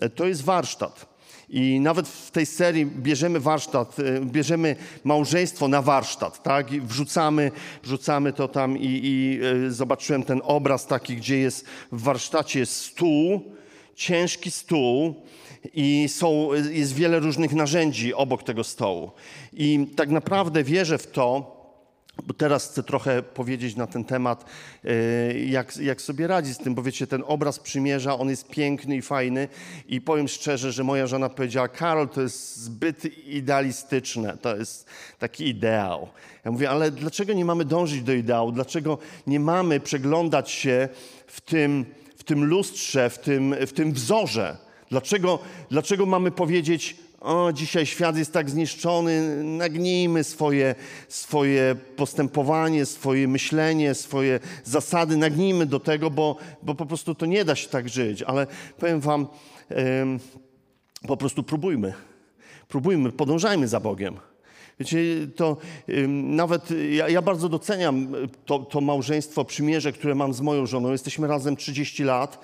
e, 0.00 0.08
to 0.08 0.26
jest 0.26 0.44
warsztat. 0.44 1.14
I 1.48 1.80
nawet 1.80 2.08
w 2.08 2.30
tej 2.30 2.46
serii 2.46 2.86
bierzemy 2.86 3.40
warsztat, 3.40 3.96
e, 3.98 4.20
bierzemy 4.20 4.76
małżeństwo 5.04 5.68
na 5.68 5.82
warsztat, 5.82 6.42
tak? 6.42 6.72
I 6.72 6.80
wrzucamy, 6.80 7.50
wrzucamy 7.82 8.32
to 8.32 8.48
tam 8.48 8.78
i, 8.78 9.00
i 9.02 9.40
zobaczyłem 9.68 10.22
ten 10.22 10.40
obraz 10.44 10.86
taki, 10.86 11.16
gdzie 11.16 11.38
jest 11.38 11.66
w 11.92 12.02
warsztacie 12.02 12.66
stół, 12.66 13.54
ciężki 13.94 14.50
stół, 14.50 15.14
i 15.74 16.08
są, 16.08 16.48
jest 16.70 16.94
wiele 16.94 17.20
różnych 17.20 17.52
narzędzi 17.52 18.14
obok 18.14 18.42
tego 18.42 18.64
stołu. 18.64 19.10
I 19.52 19.86
tak 19.96 20.10
naprawdę 20.10 20.64
wierzę 20.64 20.98
w 20.98 21.06
to, 21.06 21.54
bo 22.22 22.34
teraz 22.34 22.70
chcę 22.70 22.82
trochę 22.82 23.22
powiedzieć 23.22 23.76
na 23.76 23.86
ten 23.86 24.04
temat, 24.04 24.44
e, 24.84 25.38
jak, 25.38 25.76
jak 25.76 26.02
sobie 26.02 26.26
radzić 26.26 26.54
z 26.54 26.58
tym, 26.58 26.74
bo 26.74 26.82
wiecie, 26.82 27.06
ten 27.06 27.22
obraz 27.26 27.58
przymierza, 27.58 28.18
on 28.18 28.28
jest 28.28 28.48
piękny 28.48 28.96
i 28.96 29.02
fajny 29.02 29.48
i 29.88 30.00
powiem 30.00 30.28
szczerze, 30.28 30.72
że 30.72 30.84
moja 30.84 31.06
żona 31.06 31.28
powiedziała, 31.28 31.68
Karol, 31.68 32.08
to 32.08 32.20
jest 32.20 32.56
zbyt 32.56 33.26
idealistyczne, 33.26 34.36
to 34.36 34.56
jest 34.56 34.86
taki 35.18 35.48
ideał. 35.48 36.08
Ja 36.44 36.50
mówię, 36.50 36.70
ale 36.70 36.90
dlaczego 36.90 37.32
nie 37.32 37.44
mamy 37.44 37.64
dążyć 37.64 38.02
do 38.02 38.12
ideału? 38.12 38.52
Dlaczego 38.52 38.98
nie 39.26 39.40
mamy 39.40 39.80
przeglądać 39.80 40.50
się 40.50 40.88
w 41.26 41.40
tym, 41.40 41.86
w 42.16 42.24
tym 42.24 42.44
lustrze, 42.44 43.10
w 43.10 43.18
tym, 43.18 43.54
w 43.66 43.72
tym 43.72 43.92
wzorze? 43.92 44.63
Dlaczego, 44.94 45.38
dlaczego 45.70 46.06
mamy 46.06 46.30
powiedzieć, 46.30 46.96
o, 47.20 47.52
dzisiaj 47.52 47.86
świat 47.86 48.16
jest 48.16 48.32
tak 48.32 48.50
zniszczony, 48.50 49.44
nagnijmy 49.44 50.24
swoje, 50.24 50.74
swoje 51.08 51.76
postępowanie, 51.96 52.86
swoje 52.86 53.28
myślenie, 53.28 53.94
swoje 53.94 54.40
zasady, 54.64 55.16
nagnijmy 55.16 55.66
do 55.66 55.80
tego, 55.80 56.10
bo, 56.10 56.36
bo 56.62 56.74
po 56.74 56.86
prostu 56.86 57.14
to 57.14 57.26
nie 57.26 57.44
da 57.44 57.54
się 57.54 57.68
tak 57.68 57.88
żyć. 57.88 58.22
Ale 58.22 58.46
powiem 58.78 59.00
Wam, 59.00 59.26
po 61.06 61.16
prostu 61.16 61.42
próbujmy. 61.42 61.92
Próbujmy, 62.68 63.12
podążajmy 63.12 63.68
za 63.68 63.80
Bogiem. 63.80 64.16
Wiecie, 64.80 64.98
to 65.36 65.56
nawet 66.08 66.68
ja, 66.90 67.08
ja 67.08 67.22
bardzo 67.22 67.48
doceniam 67.48 68.08
to, 68.46 68.58
to, 68.58 68.80
małżeństwo, 68.80 69.44
przymierze, 69.44 69.92
które 69.92 70.14
mam 70.14 70.34
z 70.34 70.40
moją 70.40 70.66
żoną. 70.66 70.92
Jesteśmy 70.92 71.26
razem 71.26 71.56
30 71.56 72.04
lat 72.04 72.40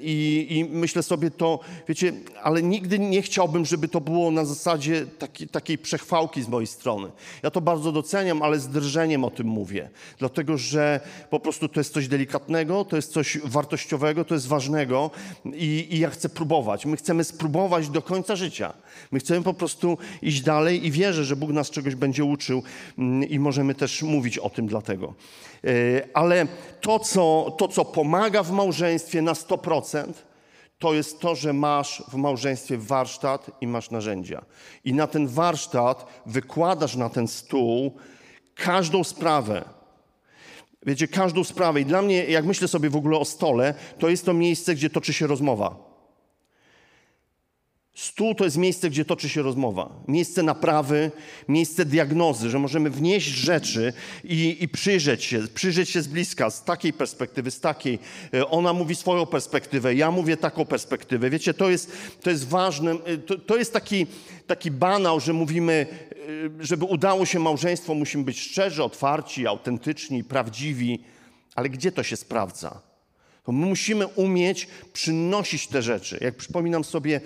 i, 0.00 0.46
i, 0.50 0.64
myślę 0.64 1.02
sobie 1.02 1.30
to, 1.30 1.60
wiecie, 1.88 2.12
ale 2.42 2.62
nigdy 2.62 2.98
nie 2.98 3.22
chciałbym, 3.22 3.64
żeby 3.64 3.88
to 3.88 4.00
było 4.00 4.30
na 4.30 4.44
zasadzie 4.44 5.06
taki, 5.18 5.48
takiej 5.48 5.78
przechwałki 5.78 6.42
z 6.42 6.48
mojej 6.48 6.66
strony. 6.66 7.10
Ja 7.42 7.50
to 7.50 7.60
bardzo 7.60 7.92
doceniam, 7.92 8.42
ale 8.42 8.60
z 8.60 8.68
drżeniem 8.68 9.24
o 9.24 9.30
tym 9.30 9.46
mówię. 9.46 9.90
Dlatego, 10.18 10.58
że 10.58 11.00
po 11.30 11.40
prostu 11.40 11.68
to 11.68 11.80
jest 11.80 11.94
coś 11.94 12.08
delikatnego, 12.08 12.84
to 12.84 12.96
jest 12.96 13.12
coś 13.12 13.38
wartościowego, 13.44 14.24
to 14.24 14.34
jest 14.34 14.46
ważnego 14.46 15.10
i, 15.44 15.86
i 15.90 15.98
ja 15.98 16.10
chcę 16.10 16.28
próbować. 16.28 16.86
My 16.86 16.96
chcemy 16.96 17.24
spróbować 17.24 17.88
do 17.88 18.02
końca 18.02 18.36
życia. 18.36 18.72
My 19.12 19.18
chcemy 19.18 19.42
po 19.42 19.54
prostu 19.54 19.98
iść 20.22 20.40
dalej 20.40 20.86
i 20.86 20.90
wierzę, 21.22 21.28
że 21.28 21.36
Bóg 21.36 21.50
nas 21.50 21.70
czegoś 21.70 21.94
będzie 21.94 22.24
uczył 22.24 22.62
mm, 22.98 23.28
i 23.28 23.38
możemy 23.38 23.74
też 23.74 24.02
mówić 24.02 24.38
o 24.38 24.50
tym 24.50 24.66
dlatego. 24.66 25.14
E, 25.64 25.70
ale 26.14 26.46
to 26.80 26.98
co, 26.98 27.54
to, 27.58 27.68
co 27.68 27.84
pomaga 27.84 28.42
w 28.42 28.50
małżeństwie 28.50 29.22
na 29.22 29.32
100%, 29.32 30.12
to 30.78 30.94
jest 30.94 31.20
to, 31.20 31.34
że 31.34 31.52
masz 31.52 32.02
w 32.08 32.14
małżeństwie 32.14 32.78
warsztat 32.78 33.50
i 33.60 33.66
masz 33.66 33.90
narzędzia. 33.90 34.42
I 34.84 34.92
na 34.94 35.06
ten 35.06 35.28
warsztat 35.28 36.22
wykładasz 36.26 36.96
na 36.96 37.08
ten 37.08 37.28
stół 37.28 37.92
każdą 38.54 39.04
sprawę. 39.04 39.64
Wiecie, 40.86 41.08
każdą 41.08 41.44
sprawę. 41.44 41.80
I 41.80 41.84
dla 41.84 42.02
mnie, 42.02 42.24
jak 42.24 42.44
myślę 42.44 42.68
sobie 42.68 42.90
w 42.90 42.96
ogóle 42.96 43.18
o 43.18 43.24
stole, 43.24 43.74
to 43.98 44.08
jest 44.08 44.26
to 44.26 44.34
miejsce, 44.34 44.74
gdzie 44.74 44.90
toczy 44.90 45.12
się 45.12 45.26
rozmowa. 45.26 45.91
Stół 47.94 48.34
to 48.34 48.44
jest 48.44 48.56
miejsce, 48.56 48.90
gdzie 48.90 49.04
toczy 49.04 49.28
się 49.28 49.42
rozmowa, 49.42 50.02
miejsce 50.08 50.42
naprawy, 50.42 51.10
miejsce 51.48 51.84
diagnozy, 51.84 52.50
że 52.50 52.58
możemy 52.58 52.90
wnieść 52.90 53.26
rzeczy 53.26 53.92
i, 54.24 54.56
i, 54.60 54.68
przyjrzeć 54.68 55.24
się, 55.24 55.42
przyjrzeć 55.54 55.90
się 55.90 56.02
z 56.02 56.06
bliska, 56.06 56.50
z 56.50 56.64
takiej 56.64 56.92
perspektywy, 56.92 57.50
z 57.50 57.60
takiej. 57.60 57.98
E, 58.34 58.48
ona 58.48 58.72
mówi 58.72 58.94
swoją 58.94 59.26
perspektywę, 59.26 59.94
ja 59.94 60.10
mówię 60.10 60.36
taką 60.36 60.64
perspektywę. 60.64 61.30
Wiecie, 61.30 61.54
to 61.54 61.70
jest, 61.70 61.92
to 62.22 62.30
jest 62.30 62.48
ważne, 62.48 62.90
e, 62.92 63.18
to, 63.18 63.38
to 63.38 63.56
jest 63.56 63.72
taki, 63.72 64.06
taki 64.46 64.70
banał, 64.70 65.20
że 65.20 65.32
mówimy, 65.32 65.86
e, 66.60 66.64
żeby 66.64 66.84
udało 66.84 67.26
się 67.26 67.38
małżeństwo, 67.38 67.94
musimy 67.94 68.24
być 68.24 68.40
szczerzy, 68.40 68.84
otwarci, 68.84 69.46
autentyczni, 69.46 70.24
prawdziwi, 70.24 71.04
ale 71.54 71.68
gdzie 71.68 71.92
to 71.92 72.02
się 72.02 72.16
sprawdza? 72.16 72.91
To 73.42 73.52
my 73.52 73.66
musimy 73.66 74.06
umieć 74.06 74.68
przynosić 74.92 75.66
te 75.66 75.82
rzeczy. 75.82 76.18
Jak 76.20 76.36
przypominam 76.36 76.84
sobie 76.84 77.20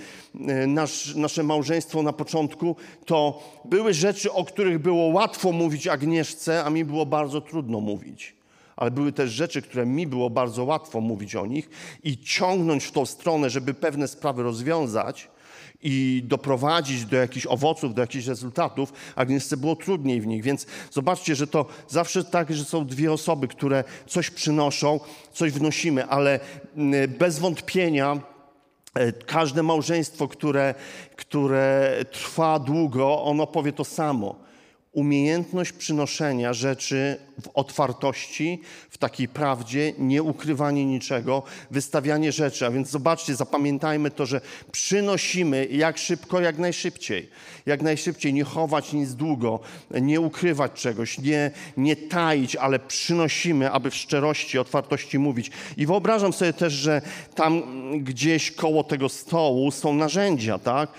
e, 0.49 0.66
nasz, 0.66 1.14
nasze 1.14 1.42
małżeństwo 1.42 2.02
na 2.02 2.12
początku, 2.12 2.76
to 3.04 3.42
były 3.64 3.94
rzeczy, 3.94 4.32
o 4.32 4.44
których 4.44 4.78
było 4.78 5.06
łatwo 5.06 5.52
mówić 5.52 5.87
Agnieszce, 5.88 6.64
a 6.64 6.70
mi 6.70 6.85
było 6.85 7.06
bardzo 7.06 7.40
trudno 7.40 7.80
mówić. 7.80 8.37
Ale 8.76 8.90
były 8.90 9.12
też 9.12 9.30
rzeczy, 9.30 9.62
które 9.62 9.87
mi 9.87 10.06
było 10.06 10.30
bardzo 10.30 10.64
łatwo 10.64 11.00
mówić 11.00 11.37
o 11.37 11.46
nich 11.46 11.70
i 12.04 12.18
ciągnąć 12.18 12.85
w 12.85 12.92
tą 12.92 13.06
stronę, 13.06 13.50
żeby 13.50 13.75
pewne 13.75 14.08
sprawy 14.08 14.42
rozwiązać 14.42 15.28
i 15.88 16.23
doprowadzić 16.25 17.05
do 17.05 17.16
jakichś 17.16 17.47
owoców, 17.47 17.95
do 17.95 18.00
jakichś 18.00 18.26
rezultatów, 18.26 18.93
Agnieszce 19.16 19.57
było 19.57 19.76
trudniej 19.76 20.21
w 20.21 20.26
nich. 20.26 20.43
Więc 20.43 20.66
zobaczcie, 20.90 21.35
że 21.35 21.47
to 21.47 21.66
zawsze 21.88 22.25
tak, 22.25 22.52
że 22.52 22.64
są 22.64 22.87
dwie 22.87 23.12
osoby, 23.12 23.49
które 23.49 23.85
coś 24.07 24.31
przynoszą, 24.31 25.00
coś 25.33 25.52
wnosimy, 25.52 26.07
ale 26.07 26.40
mm, 26.76 27.11
bez 27.19 27.38
wątpienia 27.38 28.21
e, 28.95 29.12
każde 29.12 29.62
małżeństwo, 29.62 30.28
które, 30.28 30.75
które 31.16 31.97
trwa 32.12 32.59
długo, 32.59 33.23
ono 33.23 33.47
powie 33.47 33.73
to 33.73 33.85
samo. 33.85 34.46
Umiejętność 34.97 35.73
przynoszenia 35.73 36.53
rzeczy 36.53 37.17
w 37.43 37.49
otwartości, 37.55 38.61
w 38.91 38.99
takiej 38.99 39.29
prawdzie, 39.29 39.93
nie 39.99 40.23
ukrywanie 40.23 40.85
niczego, 40.85 41.43
wystawianie 41.71 42.33
rzeczy. 42.33 42.67
A 42.67 42.71
więc 42.71 42.91
zobaczcie, 42.91 43.35
zapamiętajmy 43.35 44.11
to, 44.11 44.26
że 44.26 44.41
przynosimy 44.73 45.67
jak 45.67 45.99
szybko, 45.99 46.41
jak 46.41 46.59
najszybciej. 46.59 47.29
Jak 47.67 47.83
najszybciej, 47.83 48.33
nie 48.35 48.45
chować 48.45 48.93
nic 48.93 49.15
długo, 49.15 49.61
nie 50.00 50.21
ukrywać 50.21 50.73
czegoś, 50.73 51.19
nie, 51.19 51.50
nie 51.76 51.97
taić, 51.97 52.57
ale 52.57 52.79
przynosimy, 52.79 53.71
aby 53.71 53.91
w 53.91 53.95
szczerości, 53.95 54.59
otwartości 54.59 55.19
mówić. 55.19 55.50
I 55.76 55.87
wyobrażam 55.87 56.33
sobie 56.33 56.53
też, 56.53 56.73
że 56.73 57.03
tam 57.35 57.62
gdzieś 58.05 58.50
koło 58.50 58.85
tego 58.85 59.09
stołu 59.09 59.71
są 59.71 59.95
narzędzia, 59.95 60.59
tak? 60.59 60.91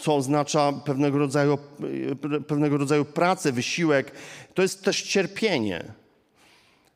co 0.00 0.16
oznacza 0.16 0.72
pewnego 0.72 1.18
rodzaju, 1.18 1.58
pewnego 2.48 2.76
rodzaju 2.76 3.04
pracę, 3.04 3.39
wysiłek. 3.42 4.12
To 4.54 4.62
jest 4.62 4.84
też 4.84 5.02
cierpienie. 5.02 5.84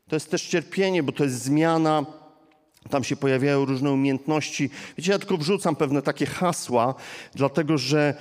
To 0.08 0.16
jest 0.16 0.30
też 0.30 0.46
cierpienie, 0.46 1.02
bo 1.02 1.12
to 1.12 1.24
jest 1.24 1.42
zmiana. 1.42 2.06
Tam 2.90 3.04
się 3.04 3.16
pojawiają 3.16 3.64
różne 3.64 3.92
umiejętności. 3.92 4.70
Wiecie, 4.98 5.12
ja 5.12 5.18
tylko 5.18 5.36
wrzucam 5.36 5.76
pewne 5.76 6.02
takie 6.02 6.26
hasła, 6.26 6.94
dlatego 7.34 7.78
że 7.78 8.14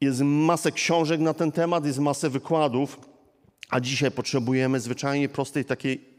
jest 0.00 0.20
masę 0.24 0.72
książek 0.72 1.20
na 1.20 1.34
ten 1.34 1.52
temat, 1.52 1.86
jest 1.86 1.98
masę 1.98 2.30
wykładów, 2.30 3.00
a 3.70 3.80
dzisiaj 3.80 4.10
potrzebujemy 4.10 4.80
zwyczajnie 4.80 5.28
prostej 5.28 5.64
takiej 5.64 6.11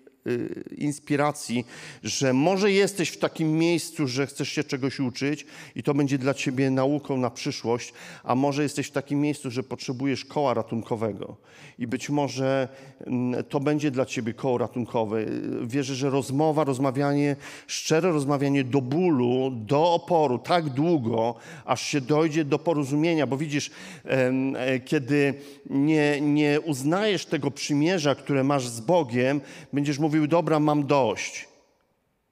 inspiracji, 0.78 1.66
że 2.04 2.34
może 2.34 2.72
jesteś 2.72 3.10
w 3.10 3.18
takim 3.18 3.58
miejscu, 3.58 4.08
że 4.08 4.28
chcesz 4.28 4.50
się 4.50 4.64
czegoś 4.64 5.00
uczyć 5.00 5.46
i 5.76 5.84
to 5.84 5.94
będzie 5.94 6.18
dla 6.18 6.34
ciebie 6.34 6.72
nauką 6.72 7.18
na 7.18 7.30
przyszłość, 7.30 7.94
a 8.24 8.36
może 8.36 8.64
jesteś 8.64 8.88
w 8.88 8.92
takim 8.92 9.22
miejscu, 9.22 9.52
że 9.52 9.64
potrzebujesz 9.64 10.26
koła 10.26 10.54
ratunkowego 10.54 11.38
i 11.80 11.88
być 11.88 12.10
może 12.10 12.68
mm, 13.00 13.44
to 13.44 13.60
będzie 13.60 13.92
dla 13.92 14.06
ciebie 14.06 14.34
koło 14.34 14.58
ratunkowe. 14.58 15.26
Wierzę, 15.64 15.96
że 15.96 16.10
rozmowa, 16.10 16.64
rozmawianie, 16.64 17.36
szczere 17.68 18.12
rozmawianie 18.12 18.64
do 18.64 18.82
bólu, 18.82 19.52
do 19.52 19.94
oporu 19.94 20.40
tak 20.40 20.70
długo, 20.70 21.36
aż 21.66 21.82
się 21.82 22.02
dojdzie 22.02 22.46
do 22.46 22.60
porozumienia, 22.60 23.28
bo 23.28 23.38
widzisz, 23.38 23.72
e, 24.06 24.80
kiedy 24.80 25.34
nie, 25.70 26.22
nie 26.22 26.62
uznajesz 26.62 27.26
tego 27.26 27.52
przymierza, 27.52 28.16
które 28.16 28.44
masz 28.44 28.68
z 28.68 28.80
Bogiem, 28.80 29.42
będziesz 29.74 30.00
mówił, 30.00 30.13
mówił: 30.14 30.28
Dobra, 30.28 30.60
mam 30.60 30.88
dość. 30.88 31.48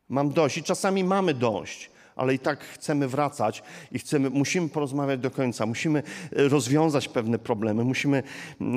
Mam 0.09 0.29
dość. 0.29 0.57
I 0.57 0.63
czasami 0.63 1.03
mamy 1.03 1.33
dość, 1.33 1.89
ale 2.15 2.33
i 2.33 2.39
tak 2.39 2.59
chcemy 2.63 3.07
wracać 3.07 3.63
i 3.91 3.99
chcemy, 3.99 4.29
musimy 4.29 4.69
porozmawiać 4.69 5.19
do 5.19 5.31
końca, 5.31 5.65
musimy 5.65 5.99
e, 5.99 6.47
rozwiązać 6.47 7.07
pewne 7.07 7.39
problemy, 7.39 7.83
musimy, 7.83 8.23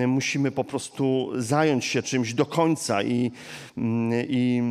musimy 0.06 0.50
po 0.50 0.64
prostu 0.64 1.30
zająć 1.36 1.84
się 1.84 2.02
czymś 2.02 2.34
do 2.34 2.46
końca 2.46 3.02
i, 3.02 3.32
i, 4.28 4.62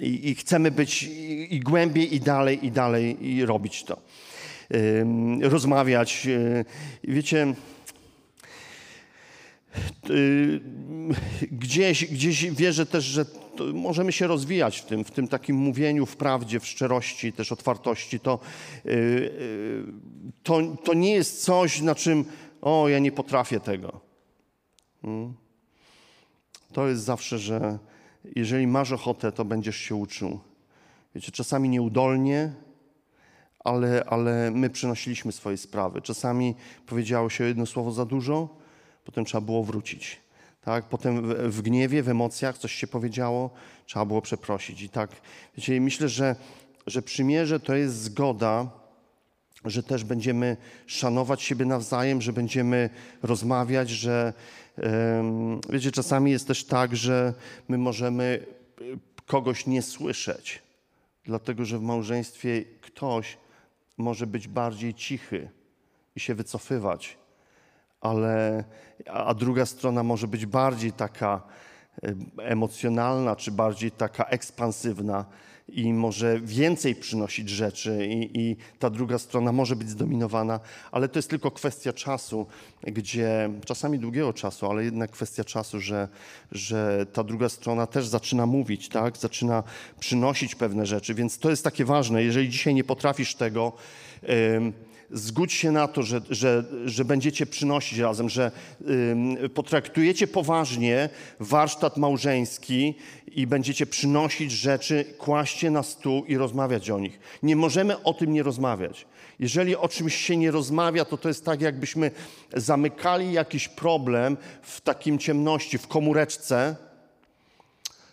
i, 0.00 0.30
i 0.30 0.34
chcemy 0.34 0.70
być 0.70 1.02
i, 1.02 1.54
i 1.54 1.60
głębiej, 1.60 2.14
i 2.14 2.20
dalej, 2.20 2.66
i 2.66 2.70
dalej 2.70 3.26
i 3.26 3.44
robić 3.44 3.84
to. 3.84 3.96
Rozmawiać. 5.42 6.26
E, 6.26 6.64
wiecie, 7.04 7.54
gdzieś, 11.50 12.04
gdzieś 12.04 12.50
wierzę 12.50 12.86
też, 12.86 13.04
że 13.04 13.24
możemy 13.74 14.12
się 14.12 14.26
rozwijać 14.26 14.78
w 14.78 14.84
tym, 14.84 15.04
w 15.04 15.10
tym 15.10 15.28
takim 15.28 15.56
mówieniu 15.56 16.06
w 16.06 16.16
prawdzie, 16.16 16.60
w 16.60 16.66
szczerości, 16.66 17.32
też 17.32 17.52
otwartości. 17.52 18.20
To, 18.20 18.38
y, 18.86 18.90
y, 18.90 19.84
to, 20.42 20.60
to 20.84 20.94
nie 20.94 21.12
jest 21.12 21.44
coś, 21.44 21.80
na 21.80 21.94
czym, 21.94 22.24
o, 22.62 22.88
ja 22.88 22.98
nie 22.98 23.12
potrafię 23.12 23.60
tego. 23.60 24.00
Hmm? 25.02 25.34
To 26.72 26.88
jest 26.88 27.02
zawsze, 27.02 27.38
że 27.38 27.78
jeżeli 28.36 28.66
masz 28.66 28.92
ochotę, 28.92 29.32
to 29.32 29.44
będziesz 29.44 29.76
się 29.76 29.94
uczył. 29.94 30.40
Wiecie, 31.14 31.32
czasami 31.32 31.68
nieudolnie, 31.68 32.52
ale, 33.58 34.04
ale 34.06 34.50
my 34.50 34.70
przynosiliśmy 34.70 35.32
swoje 35.32 35.56
sprawy. 35.56 36.02
Czasami 36.02 36.54
powiedziało 36.86 37.30
się 37.30 37.44
jedno 37.44 37.66
słowo 37.66 37.92
za 37.92 38.04
dużo, 38.04 38.57
potem 39.08 39.24
trzeba 39.24 39.40
było 39.40 39.64
wrócić. 39.64 40.20
Tak? 40.64 40.84
Potem 40.84 41.34
w, 41.50 41.62
gniewie, 41.62 42.02
w 42.02 42.08
emocjach 42.08 42.58
coś 42.58 42.72
się 42.72 42.86
powiedziało, 42.86 43.50
trzeba 43.86 44.04
było 44.04 44.22
przeprosić. 44.22 44.82
I 44.82 44.88
tak, 44.88 45.10
wiecie, 45.56 45.80
myślę, 45.80 46.08
że, 46.08 46.36
że 46.86 47.02
przymierze 47.02 47.60
to 47.60 47.74
jest 47.74 48.02
zgoda, 48.02 48.70
że 49.64 49.82
też 49.82 50.04
będziemy 50.04 50.56
szanować 50.86 51.42
siebie 51.42 51.64
nawzajem, 51.64 52.22
że 52.22 52.32
będziemy 52.32 52.90
rozmawiać, 53.22 53.90
że 53.90 54.32
wiecie, 55.70 55.92
czasami 55.92 56.30
jest 56.30 56.46
też 56.46 56.64
tak, 56.64 56.96
że 56.96 57.34
my 57.68 57.78
możemy 57.78 58.46
kogoś 59.26 59.66
nie 59.66 59.82
słyszeć, 59.82 60.62
dlatego 61.24 61.64
że 61.64 61.78
w 61.78 61.82
małżeństwie 61.82 62.64
ktoś 62.80 63.36
może 63.98 64.26
być 64.26 64.48
bardziej 64.48 64.94
cichy 64.94 65.48
i 66.16 66.20
się 66.20 66.34
wycofywać 66.34 67.16
ale 68.00 68.64
a 69.06 69.34
druga 69.34 69.66
strona 69.66 70.02
może 70.02 70.28
być 70.28 70.46
bardziej 70.46 70.92
taka 70.92 71.42
emocjonalna, 72.38 73.36
czy 73.36 73.52
bardziej 73.52 73.90
taka 73.90 74.24
ekspansywna 74.24 75.24
i 75.68 75.92
może 75.92 76.40
więcej 76.40 76.94
przynosić 76.94 77.48
rzeczy 77.48 78.06
i, 78.06 78.40
i, 78.40 78.56
ta 78.78 78.90
druga 78.90 79.18
strona 79.18 79.52
może 79.52 79.76
być 79.76 79.90
zdominowana, 79.90 80.60
ale 80.92 81.08
to 81.08 81.18
jest 81.18 81.30
tylko 81.30 81.50
kwestia 81.50 81.92
czasu, 81.92 82.46
gdzie 82.82 83.50
czasami 83.64 83.98
długiego 83.98 84.32
czasu, 84.32 84.70
ale 84.70 84.84
jednak 84.84 85.10
kwestia 85.10 85.44
czasu, 85.44 85.80
że, 85.80 86.08
że 86.52 87.06
ta 87.12 87.24
druga 87.24 87.48
strona 87.48 87.86
też 87.86 88.06
zaczyna 88.06 88.46
mówić, 88.46 88.88
tak? 88.88 89.16
zaczyna 89.16 89.62
przynosić 90.00 90.54
pewne 90.54 90.86
rzeczy, 90.86 91.14
więc 91.14 91.38
to 91.38 91.50
jest 91.50 91.64
takie 91.64 91.84
ważne. 91.84 92.22
Jeżeli 92.22 92.48
dzisiaj 92.48 92.74
nie 92.74 92.84
potrafisz 92.84 93.34
tego, 93.34 93.72
zgódź 95.10 95.52
się 95.52 95.72
na 95.72 95.88
to, 95.88 96.02
że, 96.02 96.20
że, 96.30 96.64
że 96.84 97.04
będziecie 97.04 97.46
przynosić 97.46 97.98
razem, 97.98 98.28
że 98.28 98.50
potraktujecie 99.54 100.26
poważnie 100.26 101.08
warsztat 101.40 101.96
małżeński 101.96 102.94
i 103.26 103.46
będziecie 103.46 103.86
przynosić 103.86 104.52
rzeczy, 104.52 105.04
kłaście 105.18 105.70
na 105.70 105.82
stół 105.82 106.24
i 106.24 106.36
rozmawiać 106.36 106.90
o 106.90 106.98
nich. 106.98 107.20
Nie 107.42 107.56
możemy 107.56 108.02
o 108.02 108.14
tym 108.14 108.32
nie 108.32 108.42
rozmawiać. 108.42 109.06
Jeżeli 109.38 109.76
o 109.76 109.88
czymś 109.88 110.14
się 110.14 110.36
nie 110.36 110.50
rozmawia, 110.50 111.04
to 111.04 111.16
to 111.16 111.28
jest 111.28 111.44
tak, 111.44 111.60
jakbyśmy 111.60 112.10
zamykali 112.54 113.32
jakiś 113.32 113.68
problem 113.68 114.36
w 114.62 114.80
takim 114.80 115.18
ciemności, 115.18 115.78
w 115.78 115.88
komóreczce, 115.88 116.76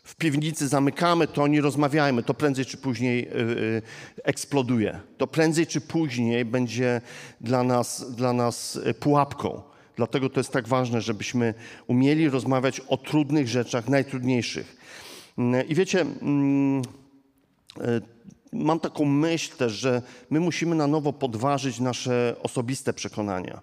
w 0.05 0.15
piwnicy 0.15 0.67
zamykamy, 0.67 1.27
to 1.27 1.47
nie 1.47 1.61
rozmawiajmy, 1.61 2.23
to 2.23 2.33
prędzej 2.33 2.65
czy 2.65 2.77
później 2.77 3.27
y, 3.27 3.31
y, 3.31 3.81
eksploduje. 4.23 4.99
To 5.17 5.27
prędzej 5.27 5.67
czy 5.67 5.81
później 5.81 6.45
będzie 6.45 7.01
dla 7.41 7.63
nas, 7.63 8.15
dla 8.15 8.33
nas 8.33 8.75
y, 8.75 8.93
pułapką. 8.93 9.61
Dlatego 9.95 10.29
to 10.29 10.39
jest 10.39 10.51
tak 10.51 10.67
ważne, 10.67 11.01
żebyśmy 11.01 11.53
umieli 11.87 12.29
rozmawiać 12.29 12.79
o 12.79 12.97
trudnych 12.97 13.47
rzeczach, 13.47 13.89
najtrudniejszych. 13.89 14.77
Mm, 15.37 15.67
I 15.67 15.75
wiecie, 15.75 16.01
mm, 16.01 16.81
mam 18.53 18.79
taką 18.79 19.05
myśl 19.05 19.57
też, 19.57 19.73
że 19.73 20.01
my 20.29 20.39
musimy 20.39 20.75
na 20.75 20.87
nowo 20.87 21.13
podważyć 21.13 21.79
nasze 21.79 22.35
osobiste 22.43 22.93
przekonania. 22.93 23.61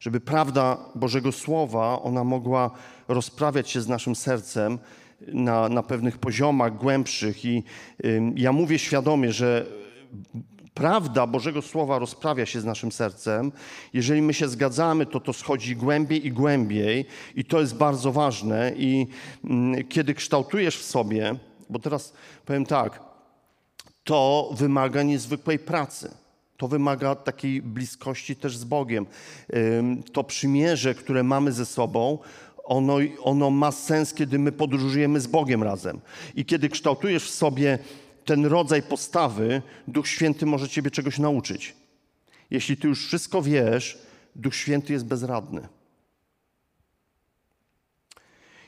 Żeby 0.00 0.20
prawda 0.20 0.78
Bożego 0.94 1.32
Słowa, 1.32 2.02
ona 2.02 2.24
mogła 2.24 2.70
rozprawiać 3.08 3.70
się 3.70 3.80
z 3.80 3.88
naszym 3.88 4.14
sercem 4.14 4.78
na, 5.20 5.68
na 5.68 5.82
pewnych 5.82 6.18
poziomach 6.18 6.76
głębszych. 6.76 7.44
I 7.44 7.62
ja 8.36 8.52
mówię 8.52 8.78
świadomie, 8.78 9.32
że 9.32 9.66
prawda 10.74 11.26
Bożego 11.26 11.62
Słowa 11.62 11.98
rozprawia 11.98 12.46
się 12.46 12.60
z 12.60 12.64
naszym 12.64 12.92
sercem. 12.92 13.52
Jeżeli 13.92 14.22
my 14.22 14.34
się 14.34 14.48
zgadzamy, 14.48 15.06
to 15.06 15.20
to 15.20 15.32
schodzi 15.32 15.76
głębiej 15.76 16.26
i 16.26 16.32
głębiej, 16.32 17.06
i 17.34 17.44
to 17.44 17.60
jest 17.60 17.76
bardzo 17.76 18.12
ważne. 18.12 18.72
I 18.76 19.06
kiedy 19.88 20.14
kształtujesz 20.14 20.78
w 20.78 20.84
sobie, 20.84 21.34
bo 21.70 21.78
teraz 21.78 22.12
powiem 22.44 22.66
tak, 22.66 23.00
to 24.04 24.50
wymaga 24.56 25.02
niezwykłej 25.02 25.58
pracy. 25.58 26.10
To 26.56 26.68
wymaga 26.68 27.14
takiej 27.14 27.62
bliskości 27.62 28.36
też 28.36 28.56
z 28.56 28.64
Bogiem. 28.64 29.06
To 30.12 30.24
przymierze, 30.24 30.94
które 30.94 31.22
mamy 31.22 31.52
ze 31.52 31.66
sobą, 31.66 32.18
ono, 32.64 32.96
ono 33.22 33.50
ma 33.50 33.72
sens, 33.72 34.14
kiedy 34.14 34.38
my 34.38 34.52
podróżujemy 34.52 35.20
z 35.20 35.26
Bogiem 35.26 35.62
razem. 35.62 36.00
I 36.34 36.44
kiedy 36.44 36.68
kształtujesz 36.68 37.24
w 37.24 37.34
sobie 37.34 37.78
ten 38.24 38.46
rodzaj 38.46 38.82
postawy, 38.82 39.62
Duch 39.88 40.08
Święty 40.08 40.46
może 40.46 40.68
ciebie 40.68 40.90
czegoś 40.90 41.18
nauczyć. 41.18 41.76
Jeśli 42.50 42.76
ty 42.76 42.88
już 42.88 43.06
wszystko 43.06 43.42
wiesz, 43.42 43.98
Duch 44.36 44.54
Święty 44.54 44.92
jest 44.92 45.04
bezradny. 45.04 45.68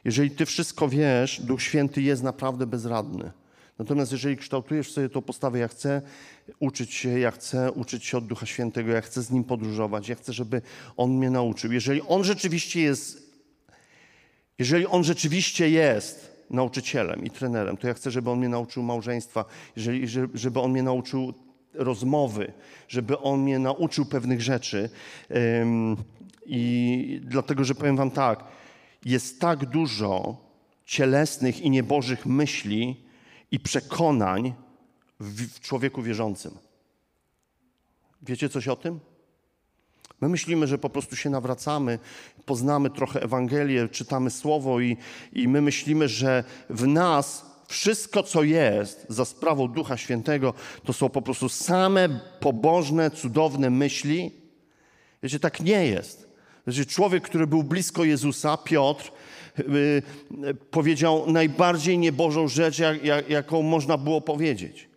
Jeżeli 0.05 0.31
ty 0.31 0.47
wszystko 0.47 0.89
wiesz, 0.89 1.41
Duch 1.41 1.63
Święty 1.63 2.03
jest 2.03 2.23
naprawdę 2.23 2.67
bezradny. 2.67 3.31
Natomiast 3.79 4.13
jeżeli 4.13 4.37
kształtujesz 4.37 4.93
sobie 4.93 5.09
tą 5.09 5.23
postawę, 5.23 5.59
ja 5.59 5.69
chcę 5.69 6.03
uczyć 6.59 6.95
się, 6.95 7.19
ja 7.19 7.31
chcę 7.31 7.73
uczyć 7.73 8.05
się 8.05 8.19
od 8.19 8.27
Ducha 8.27 8.47
Świętego, 8.47 8.93
ja 8.93 9.01
chcę 9.01 9.23
z 9.23 9.31
Nim 9.31 9.45
podróżować, 9.45 10.09
ja 10.09 10.15
chcę, 10.15 10.33
żeby 10.33 10.63
On 10.97 11.11
mnie 11.11 11.31
nauczył. 11.31 11.73
Jeżeli 11.73 12.03
On 12.03 12.25
rzeczywiście 12.25 12.81
jest, 12.81 13.26
jeżeli 14.59 14.87
On 14.87 15.05
rzeczywiście 15.05 15.71
jest 15.71 16.37
nauczycielem 16.51 17.25
i 17.25 17.31
trenerem, 17.31 17.77
to 17.77 17.89
ja 17.89 17.95
chcę, 17.95 18.11
żeby 18.11 18.31
On 18.31 18.39
mnie 18.39 18.49
nauczył 18.49 18.83
małżeństwa, 18.83 19.45
jeżeli, 19.77 20.09
żeby 20.35 20.61
On 20.61 20.71
mnie 20.71 20.83
nauczył 20.83 21.35
rozmowy, 21.75 22.53
żeby 22.89 23.19
On 23.19 23.41
mnie 23.41 23.59
nauczył 23.59 24.07
pewnych 24.07 24.43
rzeczy. 24.43 24.91
I 26.47 27.21
dlatego, 27.25 27.65
że 27.65 27.75
powiem 27.75 27.97
Wam 27.97 28.11
tak, 28.11 28.45
jest 29.05 29.41
tak 29.41 29.67
dużo 29.67 30.37
cielesnych 30.85 31.61
i 31.61 31.71
niebożych 31.71 32.27
myśli 32.27 33.05
i 33.51 33.61
przekonań 33.61 34.55
w 35.21 35.61
człowieku 35.61 36.03
wierzącym. 36.03 36.59
Wiecie 38.23 38.49
coś 38.49 38.69
o 38.69 38.77
tym? 38.77 39.01
My 40.21 40.29
myślimy, 40.29 40.67
że 40.67 40.79
po 40.79 40.91
prostu 40.91 41.17
się 41.17 41.31
nawracamy, 41.31 41.99
poznamy 42.45 42.91
trochę 42.91 43.23
Ewangelię, 43.23 43.89
czytamy 43.89 44.31
Słowo 44.31 44.81
i, 44.81 44.97
i 45.33 45.49
my 45.49 45.61
myślimy, 45.61 46.09
że 46.09 46.45
w 46.71 46.87
nas 46.87 47.47
wszystko, 47.69 48.23
co 48.23 48.43
jest 48.43 49.07
za 49.09 49.25
sprawą 49.25 49.69
Ducha 49.69 49.97
Świętego, 49.97 50.55
to 50.85 50.93
są 50.93 51.09
po 51.09 51.23
prostu 51.23 51.49
same 51.49 52.21
pobożne, 52.41 53.11
cudowne 53.11 53.71
myśli. 53.71 54.31
Wiecie, 55.23 55.41
tak 55.41 55.61
nie 55.61 55.87
jest. 55.87 56.29
Znaczy, 56.65 56.87
człowiek, 56.87 57.25
który 57.25 57.47
był 57.47 57.63
blisko 57.63 58.05
Jezusa, 58.05 58.57
Piotr, 58.57 59.13
yy, 59.59 60.55
powiedział 60.55 61.33
najbardziej 61.33 61.99
niebożą 61.99 62.49
rzecz, 62.49 62.79
jak, 62.79 63.05
jak, 63.05 63.31
jaką 63.31 63.63
można 63.63 63.99
było 63.99 64.21
powiedzieć. 64.21 64.89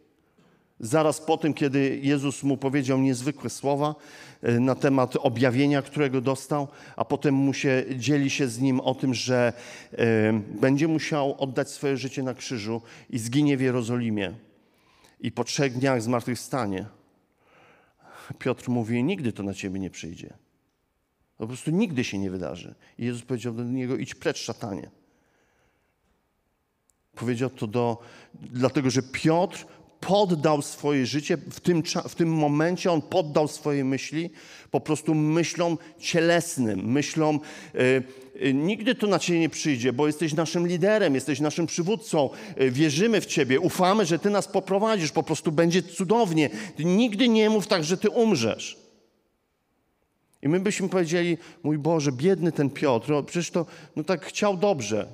Zaraz 0.80 1.22
po 1.22 1.38
tym, 1.38 1.54
kiedy 1.54 2.00
Jezus 2.04 2.44
mu 2.44 2.58
powiedział 2.58 3.00
niezwykłe 3.00 3.50
słowa 3.50 3.96
yy, 4.44 4.60
na 4.60 4.76
temat 4.76 5.16
objawienia, 5.16 5.82
którego 5.82 6.22
dostał, 6.22 6.68
a 6.96 7.06
potem 7.06 7.36
mu 7.36 7.54
się, 7.54 7.84
dzieli 7.96 8.30
się 8.30 8.48
z 8.48 8.60
nim 8.60 8.80
o 8.80 8.96
tym, 8.96 9.14
że 9.14 9.54
yy, 9.92 9.98
będzie 10.62 10.88
musiał 10.88 11.36
oddać 11.38 11.70
swoje 11.70 11.98
życie 11.98 12.24
na 12.24 12.34
krzyżu 12.34 12.82
i 13.10 13.20
zginie 13.20 13.58
w 13.58 13.62
Jerozolimie. 13.62 14.34
I 15.20 15.32
po 15.32 15.44
trzech 15.44 15.74
dniach 15.74 16.02
zmartwychwstanie. 16.02 16.86
Piotr 18.40 18.70
mówi: 18.70 19.04
Nigdy 19.04 19.34
to 19.34 19.44
na 19.44 19.54
ciebie 19.54 19.80
nie 19.80 19.90
przyjdzie. 19.90 20.34
Po 21.38 21.48
prostu 21.48 21.72
nigdy 21.72 22.04
się 22.04 22.18
nie 22.18 22.32
wydarzy. 22.32 22.76
I 22.98 23.06
Jezus 23.06 23.22
powiedział 23.22 23.54
do 23.54 23.64
niego: 23.64 23.98
idź 23.98 24.16
precz, 24.16 24.38
szatanie. 24.38 24.90
Powiedział 27.16 27.50
to 27.50 27.68
do, 27.68 28.02
dlatego, 28.34 28.90
że 28.90 29.02
Piotr 29.04 29.66
poddał 30.00 30.62
swoje 30.62 31.06
życie, 31.06 31.38
w 31.38 31.60
tym, 31.60 31.84
w 32.10 32.16
tym 32.16 32.34
momencie 32.34 32.92
on 32.92 33.02
poddał 33.02 33.48
swoje 33.48 33.86
myśli 33.86 34.30
po 34.72 34.80
prostu 34.80 35.16
myślom 35.16 35.78
cielesnym, 36.00 36.92
myślom 36.92 37.40
yy, 37.74 38.54
nigdy 38.54 38.96
to 38.96 39.08
na 39.08 39.20
ciebie 39.20 39.40
nie 39.40 39.50
przyjdzie, 39.50 39.94
bo 39.94 40.08
jesteś 40.08 40.34
naszym 40.34 40.68
liderem, 40.68 41.16
jesteś 41.16 41.40
naszym 41.40 41.68
przywódcą, 41.68 42.30
yy, 42.58 42.72
wierzymy 42.72 43.22
w 43.22 43.26
ciebie, 43.26 43.60
ufamy, 43.60 44.06
że 44.06 44.20
ty 44.20 44.30
nas 44.30 44.48
poprowadzisz, 44.48 45.12
po 45.12 45.24
prostu 45.24 45.52
będzie 45.52 45.84
cudownie. 45.84 46.50
Ty 46.76 46.86
nigdy 46.86 47.30
nie 47.30 47.50
mów 47.50 47.68
tak, 47.68 47.84
że 47.84 47.98
ty 47.98 48.10
umrzesz. 48.10 48.78
I 50.42 50.50
my 50.50 50.60
byśmy 50.60 50.90
powiedzieli, 50.90 51.38
mój 51.64 51.78
Boże, 51.78 52.12
biedny 52.12 52.52
ten 52.52 52.70
Piotr, 52.70 53.10
no 53.10 53.24
przecież 53.24 53.52
to 53.52 53.66
no 53.96 54.04
tak 54.04 54.26
chciał 54.26 54.58
dobrze. 54.58 55.08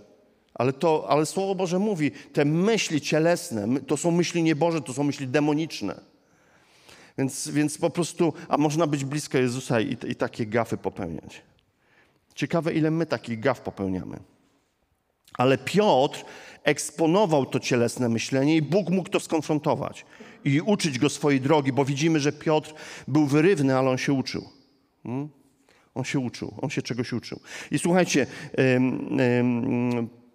Ale, 0.55 0.73
to, 0.73 1.05
ale 1.09 1.25
Słowo 1.25 1.55
Boże 1.55 1.79
mówi, 1.79 2.11
te 2.11 2.45
myśli 2.45 3.01
cielesne, 3.01 3.67
to 3.87 3.97
są 3.97 4.11
myśli 4.11 4.43
nieboże, 4.43 4.81
to 4.81 4.93
są 4.93 5.03
myśli 5.03 5.27
demoniczne. 5.27 6.01
Więc, 7.17 7.47
więc 7.47 7.77
po 7.77 7.89
prostu, 7.89 8.33
a 8.49 8.57
można 8.57 8.87
być 8.87 9.05
blisko 9.05 9.37
Jezusa 9.37 9.81
i, 9.81 9.97
i 10.07 10.15
takie 10.15 10.45
gafy 10.45 10.77
popełniać. 10.77 11.41
Ciekawe, 12.35 12.73
ile 12.73 12.91
my 12.91 13.05
takich 13.05 13.39
gaf 13.39 13.61
popełniamy. 13.61 14.19
Ale 15.37 15.57
Piotr 15.57 16.25
eksponował 16.63 17.45
to 17.45 17.59
cielesne 17.59 18.09
myślenie 18.09 18.55
i 18.55 18.61
Bóg 18.61 18.89
mógł 18.89 19.09
to 19.09 19.19
skonfrontować 19.19 20.05
i 20.45 20.61
uczyć 20.61 20.99
go 20.99 21.09
swojej 21.09 21.41
drogi, 21.41 21.73
bo 21.73 21.85
widzimy, 21.85 22.19
że 22.19 22.31
Piotr 22.31 22.73
był 23.07 23.25
wyrywny, 23.25 23.77
ale 23.77 23.89
on 23.89 23.97
się 23.97 24.13
uczył. 24.13 24.49
Hmm? 25.03 25.29
On 25.95 26.03
się 26.03 26.19
uczył, 26.19 26.53
on 26.61 26.69
się 26.69 26.81
czegoś 26.81 27.13
uczył. 27.13 27.39
I 27.71 27.79
słuchajcie, 27.79 28.27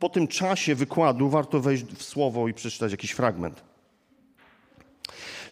po 0.00 0.08
tym 0.08 0.28
czasie 0.28 0.74
wykładu 0.74 1.28
warto 1.28 1.60
wejść 1.60 1.84
w 1.84 2.02
słowo 2.02 2.48
i 2.48 2.54
przeczytać 2.54 2.90
jakiś 2.90 3.10
fragment. 3.10 3.62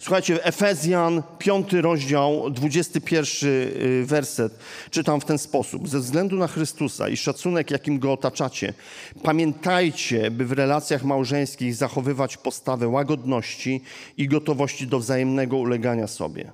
Słuchajcie, 0.01 0.45
Efezjan, 0.45 1.23
piąty 1.39 1.83
rozdział, 1.83 2.51
21 2.51 3.51
y, 3.51 4.05
werset, 4.07 4.59
czytam 4.91 5.21
w 5.21 5.25
ten 5.25 5.39
sposób. 5.39 5.89
Ze 5.89 5.99
względu 5.99 6.37
na 6.37 6.49
Chrystusa 6.49 7.09
i 7.09 7.17
szacunek, 7.17 7.71
jakim 7.71 7.99
go 7.99 8.13
otaczacie, 8.13 8.75
pamiętajcie, 9.23 10.31
by 10.31 10.47
w 10.47 10.53
relacjach 10.53 11.05
małżeńskich 11.05 11.75
zachowywać 11.75 12.37
postawę 12.37 12.89
łagodności 12.89 13.81
i 14.17 14.29
gotowości 14.29 14.87
do 14.87 14.99
wzajemnego 14.99 15.57
ulegania 15.57 16.07
sobie. 16.07 16.53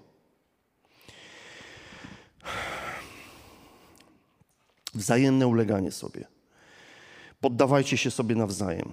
Wzajemne 4.94 5.46
uleganie 5.46 5.92
sobie. 5.92 6.33
Poddawajcie 7.44 7.96
się 7.96 8.10
sobie 8.10 8.34
nawzajem. 8.34 8.92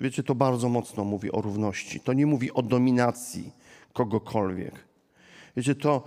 Wiecie, 0.00 0.22
to 0.22 0.34
bardzo 0.34 0.68
mocno 0.68 1.04
mówi 1.04 1.32
o 1.32 1.40
równości. 1.40 2.00
To 2.00 2.12
nie 2.12 2.26
mówi 2.26 2.52
o 2.52 2.62
dominacji 2.62 3.52
kogokolwiek. 3.92 4.74
Wiecie, 5.56 5.74
to 5.74 6.02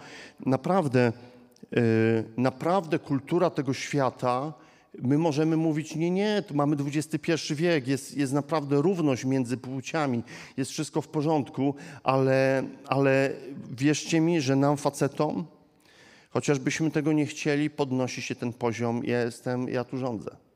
naprawdę, 0.45 1.13
yy, 1.71 1.81
naprawdę 2.38 2.99
kultura 2.99 3.49
tego 3.49 3.73
świata, 3.73 4.53
my 5.01 5.17
możemy 5.17 5.57
mówić, 5.57 5.95
nie, 5.95 6.12
nie, 6.12 6.43
tu 6.47 6.55
mamy 6.55 6.75
XXI 6.86 7.55
wiek, 7.55 7.88
jest, 7.88 8.17
jest 8.17 8.34
naprawdę 8.34 8.81
równość 8.81 9.25
między 9.25 9.57
płciami, 9.57 10.23
jest 10.57 10.71
wszystko 10.71 11.01
w 11.01 11.07
porządku, 11.07 11.75
ale, 12.03 12.63
ale 12.88 13.34
wierzcie 13.71 14.21
mi, 14.21 14.41
że 14.41 14.55
nam 14.55 14.77
facetom, 14.77 15.45
chociażbyśmy 16.29 16.91
tego 16.91 17.13
nie 17.13 17.25
chcieli, 17.25 17.69
podnosi 17.69 18.21
się 18.21 18.36
ten 18.36 18.53
poziom, 18.53 19.01
ja 19.03 19.21
jestem, 19.21 19.69
ja 19.69 19.84
tu 19.84 19.97
rządzę. 19.97 20.50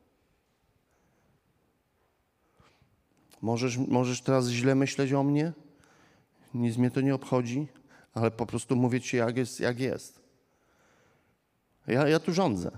Możesz, 3.42 3.78
możesz 3.78 4.20
teraz 4.20 4.48
źle 4.48 4.74
myśleć 4.74 5.12
o 5.12 5.22
mnie? 5.22 5.52
Nic 6.54 6.76
mnie 6.76 6.90
to 6.90 7.00
nie 7.00 7.14
obchodzi, 7.14 7.66
ale 8.14 8.30
po 8.30 8.46
prostu 8.46 8.76
mówię 8.76 9.00
ci, 9.00 9.16
jak 9.16 9.36
jest. 9.36 9.60
Jak 9.60 9.80
jest. 9.80 10.20
Ja, 11.86 12.08
ja 12.08 12.18
tu 12.18 12.32
rządzę. 12.32 12.70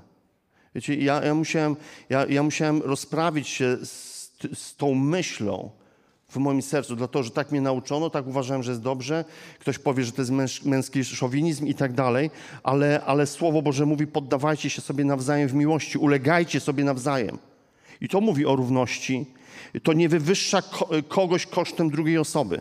Wiecie, 0.75 0.95
ja, 0.97 1.25
ja, 1.25 1.35
musiałem, 1.35 1.77
ja, 2.09 2.27
ja 2.27 2.43
musiałem 2.43 2.83
rozprawić 2.83 3.49
się 3.49 3.77
z, 3.77 4.33
z 4.55 4.77
tą 4.77 4.95
myślą 4.95 5.71
w 6.29 6.37
moim 6.37 6.63
sercu, 6.63 6.97
dlatego 6.97 7.23
że 7.23 7.31
tak 7.31 7.51
mnie 7.51 7.61
nauczono, 7.61 8.11
tak 8.11 8.27
uważałem, 8.27 8.63
że 8.63 8.71
jest 8.71 8.83
dobrze. 8.83 9.25
Ktoś 9.59 9.79
powie, 9.79 10.05
że 10.05 10.13
to 10.13 10.23
jest 10.23 10.31
męż, 10.31 10.65
męski 10.65 11.05
szowinizm 11.05 11.67
i 11.67 11.75
tak 11.75 11.93
dalej, 11.93 12.31
ale, 12.63 13.05
ale 13.05 13.27
Słowo 13.27 13.63
Boże 13.63 13.87
mówi, 13.87 14.07
poddawajcie 14.07 14.71
się 14.71 14.81
sobie 14.81 15.05
nawzajem 15.05 15.49
w 15.49 15.55
miłości, 15.55 15.99
ulegajcie 15.99 16.61
sobie 16.61 16.85
nawzajem. 16.85 17.39
I 18.01 18.09
to 18.09 18.21
mówi 18.21 18.47
o 18.47 18.57
równości, 18.57 19.27
to 19.83 19.93
nie 19.93 20.09
wywyższa 20.09 20.63
kogoś 21.09 21.47
kosztem 21.47 21.91
drugiej 21.91 22.19
osoby. 22.19 22.61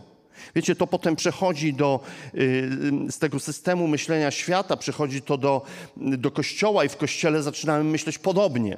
Wiecie, 0.56 0.76
to 0.76 0.88
potem 0.88 1.16
przechodzi 1.16 1.74
do, 1.74 2.00
y, 2.36 2.70
z 3.10 3.20
tego 3.20 3.40
systemu 3.40 3.88
myślenia 3.88 4.32
świata, 4.32 4.78
przechodzi 4.78 5.22
to 5.22 5.38
do, 5.38 5.62
do 5.98 6.32
kościoła 6.32 6.86
i 6.86 6.90
w 6.90 6.98
kościele 6.98 7.44
zaczynamy 7.44 7.84
myśleć 7.84 8.18
podobnie. 8.18 8.78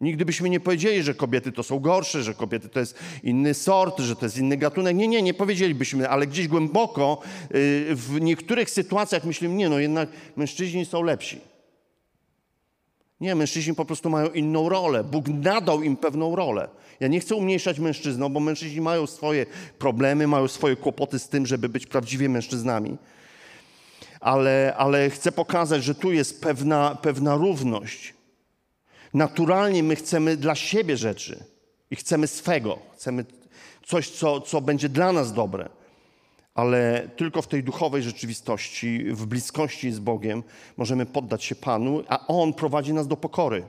Nigdy 0.00 0.24
byśmy 0.24 0.50
nie 0.50 0.60
powiedzieli, 0.60 1.02
że 1.02 1.14
kobiety 1.14 1.52
to 1.52 1.62
są 1.62 1.78
gorsze, 1.78 2.22
że 2.22 2.34
kobiety 2.34 2.68
to 2.68 2.80
jest 2.80 2.98
inny 3.22 3.54
sort, 3.54 4.00
że 4.00 4.16
to 4.16 4.26
jest 4.26 4.38
inny 4.38 4.56
gatunek. 4.56 4.96
Nie, 4.96 5.08
nie, 5.08 5.22
nie 5.22 5.34
powiedzielibyśmy, 5.34 6.08
ale 6.08 6.26
gdzieś 6.26 6.48
głęboko 6.48 7.20
y, 7.54 7.86
w 7.94 8.20
niektórych 8.20 8.70
sytuacjach 8.70 9.24
myślimy, 9.24 9.54
nie, 9.54 9.68
no 9.68 9.78
jednak 9.78 10.08
mężczyźni 10.36 10.84
są 10.84 11.02
lepsi. 11.02 11.40
Nie, 13.20 13.34
mężczyźni 13.34 13.74
po 13.74 13.84
prostu 13.84 14.10
mają 14.10 14.30
inną 14.30 14.68
rolę. 14.68 15.04
Bóg 15.04 15.28
nadał 15.28 15.82
im 15.82 15.96
pewną 15.96 16.36
rolę. 16.36 16.68
Ja 17.00 17.08
nie 17.08 17.20
chcę 17.20 17.34
umniejszać 17.34 17.78
mężczyznom, 17.78 18.32
bo 18.32 18.40
mężczyźni 18.40 18.80
mają 18.80 19.06
swoje 19.06 19.46
problemy, 19.78 20.26
mają 20.26 20.48
swoje 20.48 20.76
kłopoty 20.76 21.18
z 21.18 21.28
tym, 21.28 21.46
żeby 21.46 21.68
być 21.68 21.86
prawdziwie 21.86 22.28
mężczyznami. 22.28 22.96
Ale, 24.20 24.74
ale 24.76 25.10
chcę 25.10 25.32
pokazać, 25.32 25.84
że 25.84 25.94
tu 25.94 26.12
jest 26.12 26.40
pewna, 26.40 26.98
pewna 27.02 27.36
równość. 27.36 28.14
Naturalnie 29.14 29.82
my 29.82 29.96
chcemy 29.96 30.36
dla 30.36 30.54
siebie 30.54 30.96
rzeczy 30.96 31.44
i 31.90 31.96
chcemy 31.96 32.26
swego, 32.26 32.78
chcemy 32.94 33.24
coś, 33.86 34.10
co, 34.10 34.40
co 34.40 34.60
będzie 34.60 34.88
dla 34.88 35.12
nas 35.12 35.32
dobre 35.32 35.77
ale 36.58 37.08
tylko 37.16 37.42
w 37.42 37.46
tej 37.46 37.64
duchowej 37.64 38.02
rzeczywistości, 38.02 39.04
w 39.04 39.26
bliskości 39.26 39.92
z 39.92 39.98
Bogiem 39.98 40.42
możemy 40.76 41.06
poddać 41.06 41.44
się 41.44 41.54
Panu, 41.54 42.02
a 42.08 42.26
On 42.26 42.52
prowadzi 42.52 42.92
nas 42.92 43.06
do 43.08 43.16
pokory. 43.16 43.62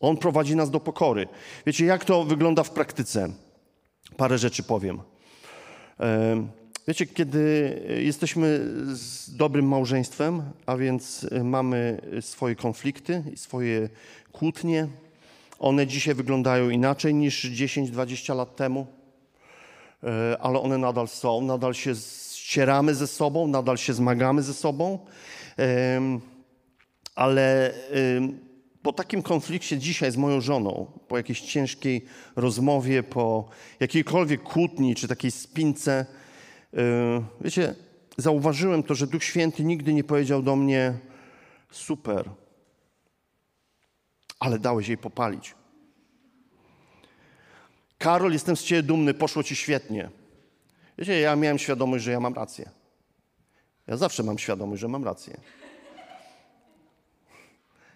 On 0.00 0.16
prowadzi 0.16 0.56
nas 0.56 0.70
do 0.70 0.80
pokory. 0.80 1.28
Wiecie, 1.66 1.84
jak 1.84 2.04
to 2.04 2.24
wygląda 2.24 2.62
w 2.62 2.70
praktyce? 2.70 3.28
Parę 4.16 4.38
rzeczy 4.38 4.62
powiem. 4.62 5.00
Wiecie, 6.88 7.06
kiedy 7.06 7.74
jesteśmy 8.00 8.60
z 8.92 9.36
dobrym 9.36 9.68
małżeństwem, 9.68 10.42
a 10.66 10.76
więc 10.76 11.26
mamy 11.44 12.00
swoje 12.20 12.56
konflikty 12.56 13.22
swoje 13.36 13.88
kłótnie, 14.32 14.88
one 15.58 15.86
dzisiaj 15.86 16.14
wyglądają 16.14 16.70
inaczej 16.70 17.14
niż 17.14 17.44
10-20 17.44 18.36
lat 18.36 18.56
temu, 18.56 18.86
ale 20.40 20.60
one 20.60 20.78
nadal 20.78 21.08
są, 21.08 21.40
nadal 21.40 21.74
się 21.74 21.94
ścieramy 22.32 22.94
ze 22.94 23.06
sobą, 23.06 23.46
nadal 23.46 23.76
się 23.76 23.94
zmagamy 23.94 24.42
ze 24.42 24.54
sobą, 24.54 24.98
ale 27.14 27.74
po 28.86 28.92
takim 28.92 29.22
konflikcie 29.22 29.78
dzisiaj 29.78 30.12
z 30.12 30.16
moją 30.16 30.40
żoną, 30.40 30.86
po 31.08 31.16
jakiejś 31.16 31.40
ciężkiej 31.40 32.04
rozmowie, 32.36 33.02
po 33.02 33.48
jakiejkolwiek 33.80 34.42
kłótni 34.42 34.94
czy 34.94 35.08
takiej 35.08 35.30
spince, 35.30 36.06
e, 36.74 37.22
wiecie, 37.40 37.74
zauważyłem 38.16 38.82
to, 38.82 38.94
że 38.94 39.06
Duch 39.06 39.24
Święty 39.24 39.64
nigdy 39.64 39.92
nie 39.92 40.04
powiedział 40.04 40.42
do 40.42 40.56
mnie 40.56 40.94
super, 41.70 42.30
ale 44.40 44.58
dałeś 44.58 44.88
jej 44.88 44.98
popalić. 44.98 45.54
Karol, 47.98 48.32
jestem 48.32 48.56
z 48.56 48.62
ciebie 48.62 48.82
dumny, 48.82 49.14
poszło 49.14 49.42
ci 49.42 49.56
świetnie. 49.56 50.10
Wiecie, 50.98 51.20
ja 51.20 51.36
miałem 51.36 51.58
świadomość, 51.58 52.04
że 52.04 52.10
ja 52.10 52.20
mam 52.20 52.34
rację. 52.34 52.70
Ja 53.86 53.96
zawsze 53.96 54.22
mam 54.22 54.38
świadomość, 54.38 54.80
że 54.80 54.88
mam 54.88 55.04
rację. 55.04 55.40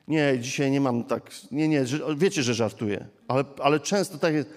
Nie, 0.09 0.39
dzisiaj 0.39 0.71
nie 0.71 0.81
mam 0.81 1.05
tak. 1.05 1.31
Nie, 1.51 1.69
nie, 1.69 1.85
wiecie, 2.17 2.43
że 2.43 2.55
żartuję, 2.55 3.07
ale, 3.29 3.45
ale 3.63 3.81
często 3.81 4.19
tak 4.19 4.35
jest. 4.35 4.49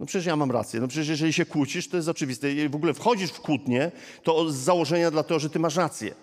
No 0.00 0.06
przecież 0.06 0.26
ja 0.26 0.36
mam 0.36 0.50
rację. 0.50 0.80
No 0.80 0.88
przecież 0.88 1.08
jeżeli 1.08 1.32
się 1.32 1.46
kłócisz, 1.46 1.88
to 1.88 1.96
jest 1.96 2.08
oczywiste. 2.08 2.48
Jeżeli 2.48 2.68
w 2.68 2.74
ogóle 2.74 2.94
wchodzisz 2.94 3.30
w 3.30 3.40
kłótnię, 3.40 3.92
to 4.22 4.50
z 4.50 4.56
założenia 4.56 5.10
dlatego, 5.10 5.38
że 5.38 5.50
ty 5.50 5.58
masz 5.58 5.76
rację. 5.76 6.14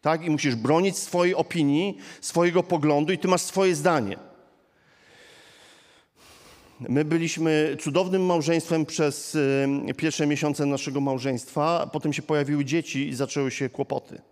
Tak? 0.00 0.24
I 0.24 0.30
musisz 0.30 0.54
bronić 0.54 0.98
swojej 0.98 1.34
opinii, 1.34 1.98
swojego 2.20 2.62
poglądu 2.62 3.12
i 3.12 3.18
ty 3.18 3.28
masz 3.28 3.40
swoje 3.42 3.74
zdanie. 3.74 4.16
My 6.80 7.04
byliśmy 7.04 7.76
cudownym 7.80 8.26
małżeństwem 8.26 8.86
przez 8.86 9.34
y, 9.34 9.94
pierwsze 9.96 10.26
miesiące 10.26 10.66
naszego 10.66 11.00
małżeństwa, 11.00 11.90
potem 11.92 12.12
się 12.12 12.22
pojawiły 12.22 12.64
dzieci 12.64 13.08
i 13.08 13.14
zaczęły 13.14 13.50
się 13.50 13.68
kłopoty. 13.68 14.22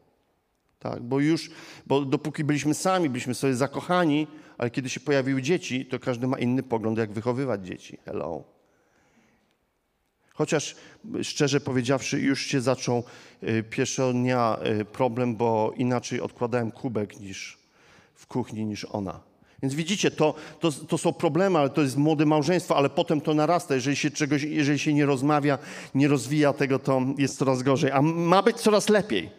Tak, 0.79 1.03
bo 1.03 1.21
już, 1.21 1.51
bo 1.87 2.01
dopóki 2.01 2.45
byliśmy 2.45 2.75
sami, 2.75 3.11
byliśmy 3.11 3.35
sobie 3.35 3.55
zakochani, 3.55 4.27
ale 4.59 4.71
kiedy 4.71 4.89
się 4.89 5.01
pojawiły 5.01 5.43
dzieci, 5.43 5.87
to 5.87 5.99
każdy 5.99 6.27
ma 6.27 6.39
inny 6.39 6.63
pogląd, 6.63 6.99
jak 6.99 7.13
wychowywać 7.13 7.67
dzieci. 7.67 7.99
Hello. 8.05 8.45
Chociaż 10.35 10.77
szczerze 11.23 11.61
powiedziawszy, 11.61 12.21
już 12.21 12.47
się 12.47 12.61
zaczął 12.61 13.05
y, 13.43 13.63
pierwszego 13.63 14.13
dnia 14.13 14.59
y, 14.81 14.85
problem, 14.85 15.37
bo 15.37 15.73
inaczej 15.77 16.21
odkładałem 16.21 16.71
kubek 16.71 17.21
niż 17.21 17.59
w 18.15 18.27
kuchni 18.27 18.65
niż 18.65 18.85
ona. 18.85 19.34
Więc 19.65 19.75
widzicie, 19.75 20.11
to, 20.11 20.35
to, 20.61 20.73
to, 20.73 20.99
są 20.99 21.13
problemy, 21.13 21.59
ale 21.59 21.71
to 21.71 21.83
jest 21.83 21.97
młode 21.97 22.27
małżeństwo, 22.27 22.77
ale 22.77 22.91
potem 22.91 23.21
to 23.21 23.35
narasta. 23.35 23.75
Jeżeli 23.75 23.97
się 23.97 24.11
czegoś, 24.11 24.43
jeżeli 24.43 24.79
się 24.79 24.95
nie 24.95 25.07
rozmawia, 25.07 25.59
nie 25.95 26.09
rozwija 26.09 26.53
tego, 26.53 26.79
to 26.79 27.03
jest 27.19 27.39
coraz 27.39 27.63
gorzej. 27.63 27.91
A 27.91 28.03
ma 28.03 28.43
być 28.43 28.57
coraz 28.57 28.89
lepiej. 28.89 29.31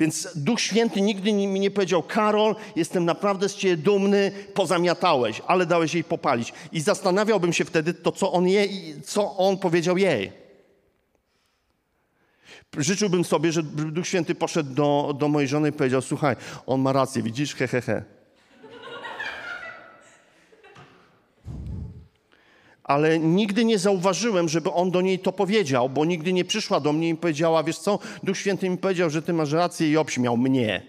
Więc 0.00 0.28
Duch 0.36 0.60
Święty 0.60 1.00
nigdy 1.00 1.32
mi 1.32 1.60
nie 1.60 1.70
powiedział, 1.70 2.02
Karol, 2.02 2.56
jestem 2.76 3.04
naprawdę 3.04 3.48
z 3.48 3.54
Ciebie 3.54 3.76
dumny, 3.76 4.32
pozamiatałeś, 4.54 5.42
ale 5.46 5.66
dałeś 5.66 5.94
jej 5.94 6.04
popalić. 6.04 6.52
I 6.72 6.80
zastanawiałbym 6.80 7.52
się 7.52 7.64
wtedy, 7.64 7.94
to 7.94 8.12
co 8.12 8.32
on, 8.32 8.48
je, 8.48 8.68
co 9.04 9.36
on 9.36 9.58
powiedział 9.58 9.98
jej. 9.98 10.32
Życzyłbym 12.76 13.24
sobie, 13.24 13.52
żeby 13.52 13.92
Duch 13.92 14.06
Święty 14.06 14.34
poszedł 14.34 14.74
do, 14.74 15.14
do 15.18 15.28
mojej 15.28 15.48
żony 15.48 15.68
i 15.68 15.72
powiedział, 15.72 16.02
słuchaj, 16.02 16.36
on 16.66 16.80
ma 16.80 16.92
rację, 16.92 17.22
widzisz, 17.22 17.54
he, 17.54 17.68
he, 17.68 17.80
he. 17.80 18.17
Ale 22.88 23.18
nigdy 23.18 23.64
nie 23.64 23.78
zauważyłem, 23.78 24.48
żeby 24.48 24.72
on 24.72 24.90
do 24.90 25.00
niej 25.00 25.18
to 25.18 25.32
powiedział, 25.32 25.88
bo 25.88 26.04
nigdy 26.04 26.32
nie 26.32 26.44
przyszła 26.44 26.80
do 26.80 26.92
mnie 26.92 27.08
i 27.08 27.14
powiedziała, 27.14 27.62
wiesz 27.62 27.78
co, 27.78 27.98
Duch 28.22 28.36
Święty 28.36 28.70
mi 28.70 28.78
powiedział, 28.78 29.10
że 29.10 29.22
ty 29.22 29.32
masz 29.32 29.52
rację 29.52 29.90
i 29.90 29.96
obśmiał 29.96 30.36
mnie. 30.36 30.82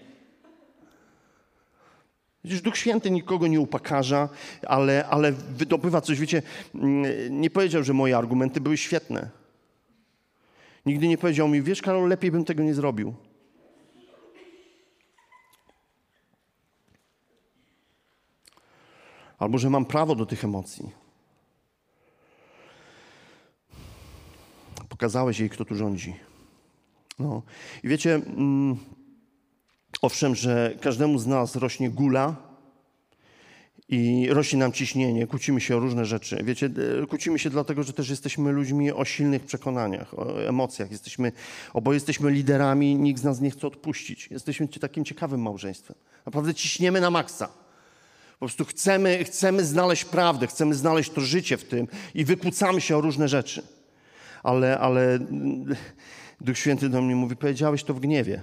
Widzisz, 2.43 2.61
Duch 2.61 2.77
Święty 2.77 3.11
nikogo 3.11 3.47
nie 3.47 3.59
upakarza, 3.59 4.29
ale, 4.67 5.05
ale 5.05 5.31
wydobywa 5.31 6.01
coś. 6.01 6.19
Wiecie, 6.19 6.41
mm, 6.75 7.41
nie 7.41 7.49
powiedział, 7.49 7.83
że 7.83 7.93
moje 7.93 8.17
argumenty 8.17 8.61
były 8.61 8.77
świetne. 8.77 9.29
Nigdy 10.85 11.07
nie 11.07 11.17
powiedział 11.17 11.47
mi, 11.47 11.61
wiesz, 11.61 11.81
Karol, 11.81 12.09
lepiej 12.09 12.31
bym 12.31 12.45
tego 12.45 12.63
nie 12.63 12.73
zrobił. 12.73 13.13
Albo 19.39 19.57
że 19.57 19.69
mam 19.69 19.85
prawo 19.85 20.15
do 20.15 20.25
tych 20.25 20.43
emocji. 20.43 21.08
Pokazałeś 24.99 25.39
jej, 25.39 25.49
kto 25.49 25.65
tu 25.65 25.75
rządzi. 25.75 26.15
No. 27.19 27.41
I 27.83 27.87
wiecie, 27.87 28.15
mm, 28.15 28.77
owszem, 30.01 30.35
że 30.35 30.75
każdemu 30.81 31.19
z 31.19 31.27
nas 31.27 31.55
rośnie 31.55 31.89
gula 31.89 32.35
i 33.89 34.27
rośnie 34.29 34.59
nam 34.59 34.71
ciśnienie, 34.71 35.27
kłócimy 35.27 35.61
się 35.61 35.77
o 35.77 35.79
różne 35.79 36.05
rzeczy. 36.05 36.43
Wiecie, 36.43 36.69
kłócimy 37.09 37.39
się 37.39 37.49
dlatego, 37.49 37.83
że 37.83 37.93
też 37.93 38.09
jesteśmy 38.09 38.51
ludźmi 38.51 38.91
o 38.91 39.05
silnych 39.05 39.45
przekonaniach, 39.45 40.19
o 40.19 40.47
emocjach. 40.47 40.91
Jesteśmy, 40.91 41.31
oboje 41.73 41.95
jesteśmy 41.95 42.31
liderami, 42.31 42.95
nikt 42.95 43.21
z 43.21 43.23
nas 43.23 43.41
nie 43.41 43.51
chce 43.51 43.67
odpuścić. 43.67 44.27
Jesteśmy 44.31 44.67
takim 44.67 45.05
ciekawym 45.05 45.41
małżeństwem. 45.41 45.97
Naprawdę 46.25 46.53
ciśniemy 46.53 47.01
na 47.01 47.09
maksa. 47.09 47.47
Po 48.31 48.45
prostu 48.45 48.65
chcemy, 48.65 49.23
chcemy 49.23 49.65
znaleźć 49.65 50.05
prawdę, 50.05 50.47
chcemy 50.47 50.75
znaleźć 50.75 51.09
to 51.09 51.21
życie 51.21 51.57
w 51.57 51.63
tym 51.63 51.87
i 52.13 52.25
wykłócamy 52.25 52.81
się 52.81 52.97
o 52.97 53.01
różne 53.01 53.27
rzeczy 53.27 53.78
ale, 54.43 54.79
ale 54.79 55.19
Duch 56.41 56.57
Święty 56.57 56.89
do 56.89 57.01
mnie 57.01 57.15
mówi, 57.15 57.35
powiedziałeś 57.35 57.83
to 57.83 57.93
w 57.93 57.99
gniewie. 57.99 58.41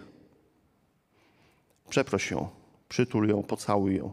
Przeproś 1.88 2.30
ją, 2.30 2.48
przytul 2.88 3.28
ją, 3.28 3.42
pocałuj 3.42 3.96
ją. 3.96 4.12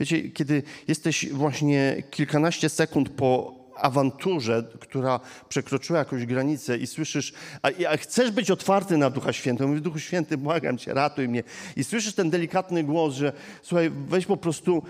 Wiecie, 0.00 0.30
kiedy 0.30 0.62
jesteś 0.88 1.32
właśnie 1.32 2.02
kilkanaście 2.10 2.68
sekund 2.68 3.08
po 3.08 3.58
awanturze, 3.76 4.64
która 4.80 5.20
przekroczyła 5.48 5.98
jakąś 5.98 6.26
granicę 6.26 6.78
i 6.78 6.86
słyszysz, 6.86 7.32
a, 7.62 7.68
a 7.88 7.96
chcesz 7.96 8.30
być 8.30 8.50
otwarty 8.50 8.96
na 8.96 9.10
Ducha 9.10 9.32
Świętego, 9.32 9.68
mówię, 9.68 9.80
Duchu 9.80 9.98
Święty, 9.98 10.38
błagam 10.38 10.78
Cię, 10.78 10.94
ratuj 10.94 11.28
mnie. 11.28 11.42
I 11.76 11.84
słyszysz 11.84 12.14
ten 12.14 12.30
delikatny 12.30 12.84
głos, 12.84 13.14
że 13.14 13.32
słuchaj, 13.62 13.90
weź 13.90 14.26
po 14.26 14.36
prostu 14.36 14.82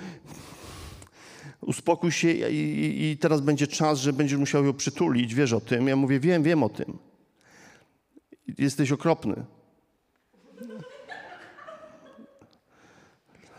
uspokój 1.60 2.12
się 2.12 2.30
i, 2.30 3.10
i, 3.10 3.18
teraz 3.18 3.40
będzie 3.40 3.66
czas, 3.66 4.00
że 4.00 4.12
będziesz 4.12 4.38
musiał 4.38 4.64
ją 4.64 4.74
przytulić, 4.74 5.34
wiesz 5.34 5.52
o 5.52 5.60
tym. 5.60 5.88
Ja 5.88 5.96
mówię, 5.96 6.20
wiem, 6.20 6.42
wiem 6.42 6.62
o 6.62 6.68
tym. 6.68 6.98
Jesteś 8.58 8.92
okropny. 8.92 9.44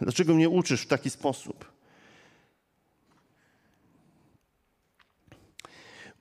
Dlaczego 0.01 0.33
mnie 0.33 0.49
uczysz 0.49 0.81
w 0.81 0.88
taki 0.88 1.09
sposób? 1.09 1.71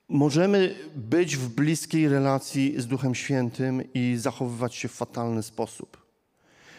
Możemy 0.09 0.75
być 0.97 1.37
w 1.37 1.49
bliskiej 1.49 2.09
relacji 2.09 2.81
z 2.81 2.87
Duchem 2.87 3.15
Świętym 3.15 3.93
i 3.95 4.17
zachowywać 4.17 4.75
się 4.75 4.89
w 4.89 4.93
fatalny 4.93 5.43
sposób. 5.43 6.07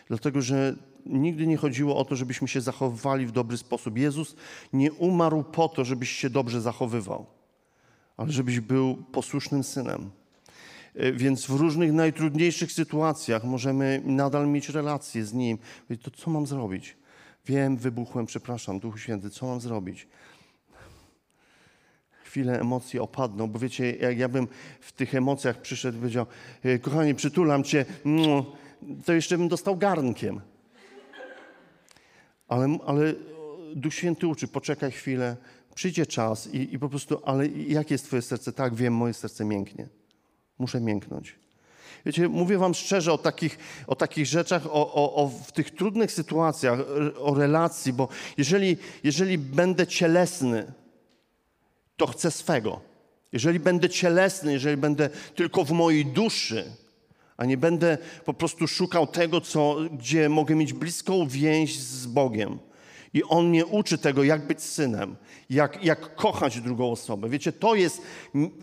Dlatego, 0.08 0.42
że 0.42 0.76
nigdy 1.06 1.48
nie 1.48 1.58
chodziło 1.58 1.98
o 1.98 2.06
to, 2.06 2.16
żebyśmy 2.16 2.48
się 2.48 2.62
zachowywali 2.62 3.26
w 3.26 3.32
dobry 3.32 3.58
sposób. 3.58 3.98
Jezus 3.98 4.36
nie 4.74 4.92
umarł 4.92 5.44
po 5.44 5.70
to, 5.70 5.86
żebyś 5.86 6.10
się 6.10 6.30
dobrze 6.30 6.62
zachowywał, 6.62 7.26
ale 8.18 8.32
żebyś 8.32 8.60
był 8.60 8.96
posłusznym 9.12 9.64
synem. 9.64 10.12
E, 10.96 11.12
więc 11.12 11.46
w 11.46 11.50
różnych 11.50 11.94
najtrudniejszych 11.94 12.72
sytuacjach 12.72 13.44
możemy 13.44 14.02
nadal 14.06 14.48
mieć 14.48 14.70
relacje 14.70 15.26
z 15.26 15.34
Nim. 15.34 15.58
To 16.02 16.12
co 16.12 16.32
mam 16.32 16.48
zrobić? 16.48 16.98
Wiem, 17.46 17.78
wybuchłem, 17.78 18.26
przepraszam, 18.26 18.80
Duchu 18.80 18.98
Święty, 18.98 19.30
co 19.30 19.46
mam 19.48 19.62
zrobić? 19.62 20.08
Chwilę 22.24 22.60
emocje 22.60 23.02
opadną, 23.02 23.48
bo 23.48 23.60
wiecie, 23.60 23.96
jak 23.96 24.18
ja 24.18 24.30
bym 24.30 24.48
w 24.80 24.92
tych 24.92 25.16
emocjach 25.16 25.62
przyszedł 25.62 25.98
i 25.98 26.02
powiedział, 26.02 26.26
e, 26.64 26.80
kochanie, 26.80 27.16
przytulam 27.16 27.64
cię, 27.64 27.86
to 29.06 29.14
jeszcze 29.14 29.38
bym 29.38 29.48
dostał 29.48 29.78
garnkiem. 29.78 30.42
Ale, 32.50 32.78
ale 32.86 33.14
Duch 33.76 33.94
Święty 33.94 34.28
uczy, 34.28 34.48
poczekaj 34.48 34.92
chwilę, 34.92 35.38
przyjdzie 35.76 36.06
czas 36.06 36.48
i, 36.54 36.74
i 36.74 36.80
po 36.80 36.90
prostu, 36.90 37.22
ale 37.26 37.48
jakie 37.48 37.94
jest 37.94 38.06
twoje 38.06 38.22
serce? 38.22 38.54
Tak, 38.54 38.76
wiem, 38.76 38.94
moje 38.94 39.14
serce 39.14 39.46
mięknie. 39.46 39.88
Muszę 40.60 40.82
mięknąć. 40.82 41.36
Wiecie, 42.06 42.30
mówię 42.30 42.58
wam 42.58 42.74
szczerze 42.74 43.14
o 43.14 43.18
takich, 43.18 43.58
o 43.88 43.96
takich 43.96 44.26
rzeczach, 44.26 44.66
o, 44.66 44.94
o, 44.94 45.16
o 45.16 45.28
w 45.28 45.52
tych 45.52 45.72
trudnych 45.72 46.12
sytuacjach, 46.12 46.80
o 47.20 47.34
relacji, 47.34 47.94
bo 47.94 48.08
jeżeli, 48.38 48.78
jeżeli 49.04 49.38
będę 49.38 49.88
cielesny, 49.88 50.74
to 51.98 52.08
chcę 52.08 52.32
swego. 52.32 52.82
Jeżeli 53.32 53.60
będę 53.60 53.90
cielesny, 53.90 54.54
jeżeli 54.54 54.78
będę 54.78 55.10
tylko 55.36 55.66
w 55.66 55.72
mojej 55.72 56.06
duszy, 56.06 56.72
a 57.40 57.46
nie 57.46 57.58
będę 57.58 57.98
po 58.26 58.34
prostu 58.34 58.68
szukał 58.68 59.08
tego, 59.08 59.42
co, 59.42 59.76
gdzie 59.92 60.30
mogę 60.30 60.56
mieć 60.56 60.74
bliską 60.74 61.28
więź 61.28 61.80
z 61.80 62.08
Bogiem. 62.08 62.60
I 63.14 63.24
On 63.24 63.50
mnie 63.50 63.66
uczy 63.66 63.98
tego, 63.98 64.24
jak 64.24 64.48
być 64.48 64.62
synem, 64.62 65.16
jak, 65.50 65.84
jak 65.84 66.16
kochać 66.16 66.62
drugą 66.62 66.92
osobę. 66.92 67.30
Wiecie, 67.30 67.52
to 67.52 67.76
jest 67.76 68.02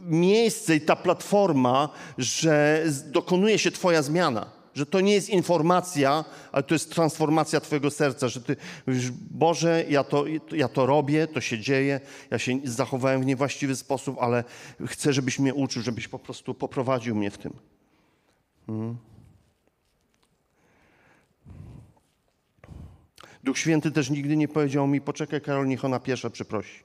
miejsce 0.02 0.76
i 0.76 0.80
ta 0.80 0.96
platforma, 0.96 1.88
że 2.18 2.84
dokonuje 3.06 3.58
się 3.58 3.70
Twoja 3.70 4.02
zmiana. 4.02 4.50
Że 4.74 4.86
to 4.86 5.00
nie 5.00 5.14
jest 5.14 5.30
informacja, 5.30 6.24
ale 6.52 6.62
to 6.62 6.74
jest 6.74 6.94
transformacja 6.94 7.60
Twojego 7.60 7.90
serca, 7.90 8.28
że 8.28 8.40
Ty 8.40 8.56
mówisz, 8.86 9.10
Boże, 9.30 9.84
ja 9.88 10.04
to, 10.04 10.24
ja 10.52 10.68
to 10.68 10.86
robię, 10.86 11.26
to 11.26 11.40
się 11.40 11.58
dzieje, 11.58 12.00
ja 12.30 12.38
się 12.38 12.58
zachowałem 12.64 13.22
w 13.22 13.26
niewłaściwy 13.26 13.76
sposób, 13.76 14.16
ale 14.20 14.44
chcę, 14.86 15.12
żebyś 15.12 15.38
mnie 15.38 15.54
uczył, 15.54 15.82
żebyś 15.82 16.08
po 16.08 16.18
prostu 16.18 16.54
poprowadził 16.54 17.14
mnie 17.14 17.30
w 17.30 17.38
tym. 17.38 17.75
Hmm. 18.66 18.96
Duch 23.44 23.58
Święty 23.58 23.90
też 23.90 24.10
nigdy 24.10 24.36
nie 24.36 24.48
powiedział 24.48 24.86
mi, 24.86 25.00
poczekaj 25.00 25.40
Karol, 25.40 25.66
niech 25.66 25.84
ona 25.84 26.00
pierwsza 26.00 26.30
przeprosi. 26.30 26.84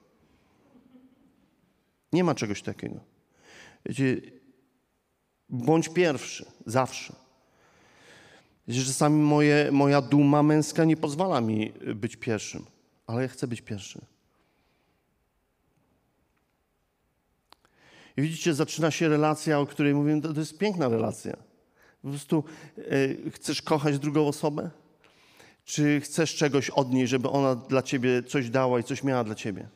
Nie 2.14 2.24
ma 2.24 2.36
czegoś 2.36 2.62
takiego. 2.62 3.00
Wiecie, 3.86 4.22
bądź 5.50 5.90
pierwszy, 5.90 6.46
zawsze. 6.66 7.16
Wiecie, 8.68 8.86
czasami 8.86 9.22
moje, 9.22 9.70
moja 9.72 10.02
duma 10.02 10.44
męska 10.44 10.86
nie 10.86 10.98
pozwala 10.98 11.42
mi 11.42 11.74
być 11.96 12.16
pierwszym, 12.16 12.66
ale 13.08 13.22
ja 13.22 13.28
chcę 13.28 13.48
być 13.48 13.62
pierwszy. 13.62 14.02
I 18.18 18.22
widzicie, 18.22 18.54
zaczyna 18.54 18.92
się 18.92 19.10
relacja, 19.10 19.60
o 19.60 19.66
której 19.66 19.94
mówię, 19.94 20.22
to, 20.22 20.34
to 20.34 20.40
jest 20.40 20.58
piękna 20.58 20.90
relacja. 20.90 21.51
Po 22.02 22.10
prostu 22.10 22.44
e, 22.78 23.32
chcesz 23.32 23.62
kochać 23.62 24.00
drugą 24.00 24.28
osobę? 24.28 24.70
Czy 25.66 26.02
chcesz 26.02 26.36
czegoś 26.36 26.70
od 26.70 26.94
niej, 26.94 27.08
żeby 27.08 27.30
ona 27.30 27.56
dla 27.56 27.82
ciebie 27.82 28.24
coś 28.24 28.50
dała 28.50 28.80
i 28.80 28.84
coś 28.84 29.04
miała 29.04 29.24
dla 29.24 29.36
ciebie? 29.36 29.68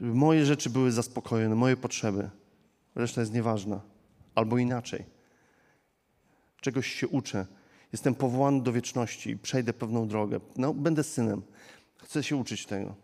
Żeby 0.00 0.14
moje 0.14 0.46
rzeczy 0.46 0.70
były 0.70 0.92
zaspokojone, 0.92 1.54
moje 1.54 1.76
potrzeby. 1.76 2.30
Reszta 2.94 3.20
jest 3.20 3.32
nieważna. 3.32 3.80
Albo 4.34 4.58
inaczej. 4.58 5.04
Czegoś 6.60 6.92
się 6.92 7.08
uczę. 7.08 7.46
Jestem 7.92 8.14
powołany 8.14 8.62
do 8.62 8.72
wieczności 8.72 9.30
i 9.30 9.36
przejdę 9.36 9.72
pewną 9.72 10.08
drogę. 10.08 10.40
No, 10.56 10.74
będę 10.74 11.04
synem. 11.04 11.42
Chcę 11.96 12.22
się 12.22 12.36
uczyć 12.36 12.66
tego. 12.66 13.03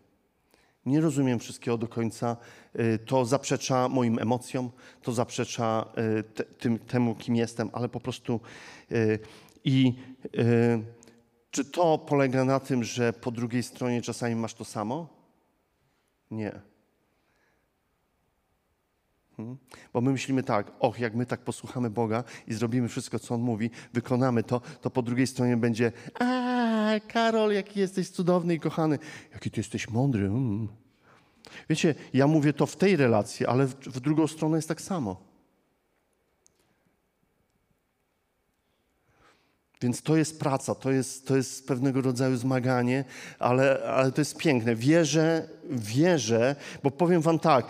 Nie 0.85 1.01
rozumiem 1.01 1.39
wszystkiego 1.39 1.77
do 1.77 1.87
końca. 1.87 2.37
Y, 2.79 2.99
to 3.05 3.25
zaprzecza 3.25 3.89
moim 3.89 4.19
emocjom, 4.19 4.71
to 5.01 5.11
zaprzecza 5.11 5.85
y, 6.19 6.23
te, 6.23 6.43
tym, 6.43 6.79
temu, 6.79 7.15
kim 7.15 7.35
jestem, 7.35 7.69
ale 7.73 7.89
po 7.89 7.99
prostu. 7.99 8.39
Y, 8.91 9.19
I 9.63 9.93
czy 11.51 11.65
to 11.65 11.97
polega 11.97 12.45
na 12.45 12.59
tym, 12.59 12.83
że 12.83 13.13
po 13.13 13.31
drugiej 13.31 13.63
stronie 13.63 14.01
czasami 14.01 14.35
masz 14.35 14.53
to 14.53 14.65
samo? 14.65 15.07
Nie. 16.31 16.70
Hmm? 19.41 19.57
Bo 19.93 20.01
my 20.01 20.11
myślimy 20.11 20.43
tak, 20.43 20.71
och, 20.79 20.99
jak 20.99 21.15
my 21.15 21.25
tak 21.25 21.39
posłuchamy 21.39 21.89
Boga 21.89 22.23
i 22.47 22.53
zrobimy 22.53 22.87
wszystko, 22.87 23.19
co 23.19 23.35
On 23.35 23.41
mówi, 23.41 23.69
wykonamy 23.93 24.43
to, 24.43 24.61
to 24.81 24.89
po 24.89 25.01
drugiej 25.01 25.27
stronie 25.27 25.57
będzie, 25.57 25.91
a 26.19 26.99
Karol, 27.07 27.53
jaki 27.53 27.79
jesteś 27.79 28.09
cudowny 28.09 28.53
i 28.53 28.59
kochany, 28.59 28.99
jaki 29.33 29.51
ty 29.51 29.59
jesteś 29.59 29.89
mądry. 29.89 30.25
Mm. 30.25 30.67
Wiecie, 31.69 31.95
ja 32.13 32.27
mówię 32.27 32.53
to 32.53 32.65
w 32.65 32.75
tej 32.75 32.95
relacji, 32.95 33.45
ale 33.45 33.65
w, 33.67 33.75
w 33.75 33.99
drugą 33.99 34.27
stronę 34.27 34.57
jest 34.57 34.67
tak 34.67 34.81
samo. 34.81 35.31
Więc 39.81 40.01
to 40.01 40.15
jest 40.15 40.39
praca, 40.39 40.75
to 40.75 40.91
jest, 40.91 41.27
to 41.27 41.35
jest 41.35 41.67
pewnego 41.67 42.01
rodzaju 42.01 42.37
zmaganie, 42.37 43.05
ale, 43.39 43.83
ale 43.83 44.11
to 44.11 44.21
jest 44.21 44.37
piękne. 44.37 44.75
Wierzę, 44.75 45.49
wierzę, 45.69 46.55
bo 46.83 46.91
powiem 46.91 47.21
Wam 47.21 47.39
tak, 47.39 47.65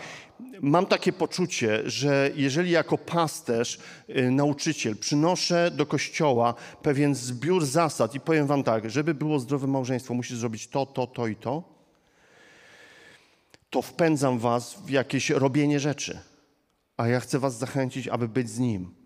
mam 0.62 0.86
takie 0.86 1.14
poczucie, 1.14 1.90
że 1.90 2.32
jeżeli 2.36 2.72
jako 2.72 2.98
pasterz, 2.98 3.80
y, 4.10 4.32
nauczyciel 4.32 4.98
przynoszę 4.98 5.72
do 5.72 5.86
kościoła 5.86 6.54
pewien 6.82 7.16
zbiór 7.16 7.66
zasad 7.66 8.16
i 8.16 8.20
powiem 8.20 8.48
Wam 8.48 8.64
tak, 8.64 8.90
żeby 8.90 9.14
było 9.14 9.40
zdrowe 9.40 9.68
małżeństwo, 9.68 10.14
musisz 10.14 10.38
zrobić 10.38 10.68
to, 10.68 10.86
to, 10.86 11.08
to 11.08 11.28
i 11.28 11.36
to, 11.36 11.64
to 13.70 13.82
wpędzam 13.82 14.40
Was 14.40 14.74
w 14.86 14.90
jakieś 14.90 15.30
robienie 15.30 15.80
rzeczy. 15.80 16.20
A 16.98 17.08
ja 17.08 17.20
chcę 17.20 17.40
Was 17.40 17.58
zachęcić, 17.58 18.08
aby 18.08 18.28
być 18.28 18.50
z 18.50 18.60
Nim 18.60 19.02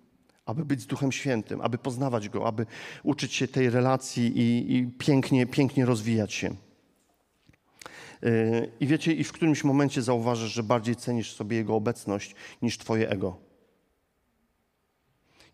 aby 0.45 0.65
być 0.65 0.81
z 0.81 0.85
Duchem 0.85 1.11
Świętym, 1.11 1.61
aby 1.61 1.77
poznawać 1.77 2.29
Go, 2.29 2.47
aby 2.47 2.65
uczyć 3.03 3.33
się 3.33 3.47
tej 3.47 3.69
relacji 3.69 4.39
i, 4.39 4.75
i 4.75 4.87
pięknie, 4.87 5.45
pięknie 5.45 5.85
rozwijać 5.85 6.33
się. 6.33 6.55
Yy, 8.25 8.71
I 8.79 8.87
wiecie, 8.87 9.13
i 9.13 9.23
w 9.23 9.31
którymś 9.31 9.63
momencie 9.63 10.01
zauważysz, 10.01 10.51
że 10.51 10.63
bardziej 10.63 10.95
cenisz 10.95 11.35
sobie 11.35 11.57
Jego 11.57 11.75
obecność 11.75 12.35
niż 12.61 12.77
Twoje 12.77 13.09
ego. 13.09 13.37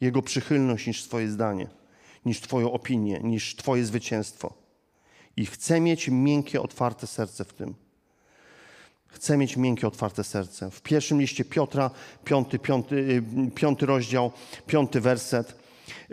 Jego 0.02 0.22
przychylność 0.22 0.88
niż 0.88 1.04
Twoje 1.04 1.30
zdanie, 1.30 1.68
niż 2.26 2.42
Twoją 2.42 2.72
opinię, 2.72 3.20
niż 3.24 3.56
Twoje 3.56 3.86
zwycięstwo. 3.86 4.54
I 5.38 5.46
chcę 5.46 5.80
mieć 5.80 6.10
miękkie, 6.10 6.62
otwarte 6.62 7.08
serce 7.08 7.46
w 7.46 7.54
tym. 7.54 7.76
Chcę 9.08 9.38
mieć 9.38 9.58
miękkie, 9.58 9.88
otwarte 9.88 10.24
serce. 10.24 10.72
W 10.72 10.82
pierwszym 10.82 11.22
liście 11.22 11.46
Piotra, 11.46 11.92
piąty, 12.26 12.60
piąty, 12.60 12.96
y, 12.96 13.52
piąty 13.56 13.86
rozdział, 13.86 14.32
piąty 14.68 15.02
werset, 15.02 15.56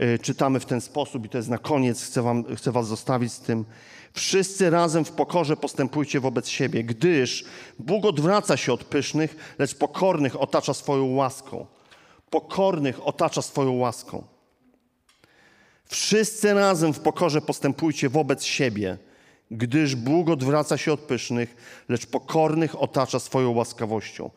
y, 0.03 0.19
czytamy 0.19 0.61
w 0.61 0.67
ten 0.67 0.81
sposób 0.81 1.27
i 1.27 1.29
to 1.29 1.39
jest 1.39 1.49
na 1.49 1.59
koniec, 1.59 2.03
chcę, 2.03 2.23
wam, 2.23 2.57
chcę 2.57 2.73
was 2.73 2.87
zostawić 2.87 3.33
z 3.33 3.41
tym. 3.41 3.65
Wszyscy 4.13 4.71
razem 4.71 5.05
w 5.05 5.13
pokorze 5.13 5.57
postępujcie 5.57 6.21
wobec 6.21 6.49
siebie, 6.49 6.85
gdyż 6.85 7.45
Bóg 7.79 8.05
odwraca 8.05 8.57
się 8.57 8.73
od 8.73 8.85
pysznych, 8.85 9.55
lecz 9.59 9.75
pokornych 9.75 10.41
otacza 10.41 10.75
swoją 10.75 11.07
łaską. 11.07 11.67
Pokornych 12.31 13.07
otacza 13.07 13.43
swoją 13.43 13.73
łaską. 13.73 14.25
Wszyscy 15.85 16.55
razem 16.55 16.93
w 16.93 17.01
pokorze 17.01 17.41
postępujcie 17.41 18.09
wobec 18.09 18.45
siebie, 18.45 18.99
gdyż 19.51 19.97
Bóg 19.97 20.29
odwraca 20.29 20.77
się 20.77 20.93
od 20.93 21.01
pysznych, 21.01 21.57
lecz 21.89 22.07
pokornych 22.07 22.83
otacza 22.83 23.19
swoją 23.19 23.51
łaskawością. 23.51 24.31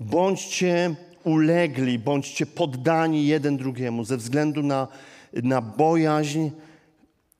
Bądźcie 0.00 0.94
ulegli, 1.24 1.98
bądźcie 1.98 2.46
poddani 2.46 3.26
jeden 3.26 3.56
drugiemu 3.56 4.04
ze 4.04 4.16
względu 4.16 4.62
na, 4.62 4.88
na 5.32 5.60
bojaźń 5.60 6.50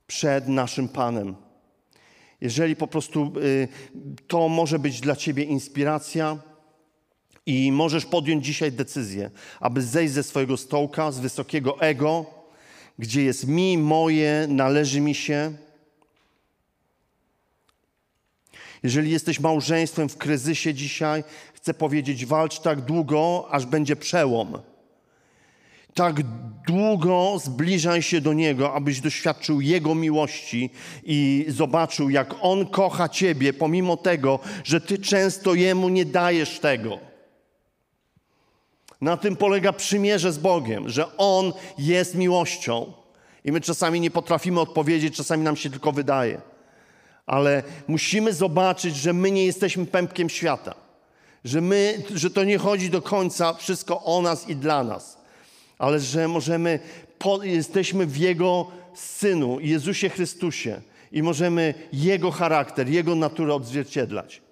przed 0.06 0.48
naszym 0.48 0.88
Panem. 0.88 1.45
Jeżeli 2.40 2.76
po 2.76 2.86
prostu 2.86 3.32
y, 3.36 3.68
to 4.26 4.48
może 4.48 4.78
być 4.78 5.00
dla 5.00 5.16
Ciebie 5.16 5.44
inspiracja 5.44 6.38
i 7.46 7.72
możesz 7.72 8.06
podjąć 8.06 8.44
dzisiaj 8.44 8.72
decyzję, 8.72 9.30
aby 9.60 9.82
zejść 9.82 10.14
ze 10.14 10.22
swojego 10.22 10.56
stołka, 10.56 11.12
z 11.12 11.18
wysokiego 11.18 11.80
ego, 11.80 12.26
gdzie 12.98 13.22
jest 13.22 13.46
mi, 13.46 13.78
moje, 13.78 14.46
należy 14.48 15.00
mi 15.00 15.14
się 15.14 15.52
Jeżeli 18.82 19.10
jesteś 19.10 19.40
małżeństwem 19.40 20.08
w 20.08 20.16
kryzysie 20.16 20.74
dzisiaj, 20.74 21.24
chcę 21.54 21.74
powiedzieć, 21.74 22.26
walcz 22.26 22.60
tak 22.60 22.80
długo, 22.80 23.48
aż 23.50 23.66
będzie 23.66 23.96
przełom. 23.96 24.58
Tak 25.96 26.22
długo 26.66 27.38
zbliżaj 27.44 28.02
się 28.02 28.20
do 28.20 28.32
Niego, 28.32 28.74
abyś 28.74 29.00
doświadczył 29.00 29.60
Jego 29.60 29.94
miłości 29.94 30.70
i 31.04 31.46
zobaczył, 31.48 32.10
jak 32.10 32.34
On 32.40 32.66
kocha 32.66 33.08
Ciebie, 33.08 33.52
pomimo 33.52 33.96
tego, 33.96 34.38
że 34.64 34.80
Ty 34.80 34.98
często 34.98 35.54
Jemu 35.54 35.88
nie 35.88 36.04
dajesz 36.04 36.60
tego. 36.60 36.98
Na 39.00 39.16
tym 39.16 39.36
polega 39.36 39.72
przymierze 39.72 40.32
z 40.32 40.38
Bogiem, 40.38 40.88
że 40.88 41.16
On 41.16 41.52
jest 41.78 42.14
miłością. 42.14 42.92
I 43.44 43.52
my 43.52 43.60
czasami 43.60 44.00
nie 44.00 44.10
potrafimy 44.10 44.60
odpowiedzieć, 44.60 45.16
czasami 45.16 45.44
nam 45.44 45.56
się 45.56 45.70
tylko 45.70 45.92
wydaje 45.92 46.40
ale 47.26 47.62
musimy 47.88 48.32
zobaczyć, 48.32 48.96
że 48.96 49.12
my 49.12 49.30
nie 49.30 49.46
jesteśmy 49.46 49.86
pępkiem 49.86 50.28
świata. 50.28 50.74
Że, 51.44 51.60
my, 51.60 52.02
że 52.14 52.30
to 52.30 52.44
nie 52.44 52.58
chodzi 52.58 52.90
do 52.90 53.02
końca 53.02 53.54
wszystko 53.54 54.04
o 54.04 54.22
nas 54.22 54.48
i 54.48 54.56
dla 54.56 54.84
nas, 54.84 55.18
ale 55.78 56.00
że 56.00 56.28
możemy, 56.28 56.78
po, 57.18 57.44
jesteśmy 57.44 58.06
w 58.06 58.16
Jego 58.16 58.66
Synu, 58.94 59.60
Jezusie 59.60 60.08
Chrystusie 60.08 60.80
i 61.12 61.22
możemy 61.22 61.74
Jego 61.92 62.30
charakter, 62.30 62.88
Jego 62.88 63.14
naturę 63.14 63.54
odzwierciedlać. 63.54 64.42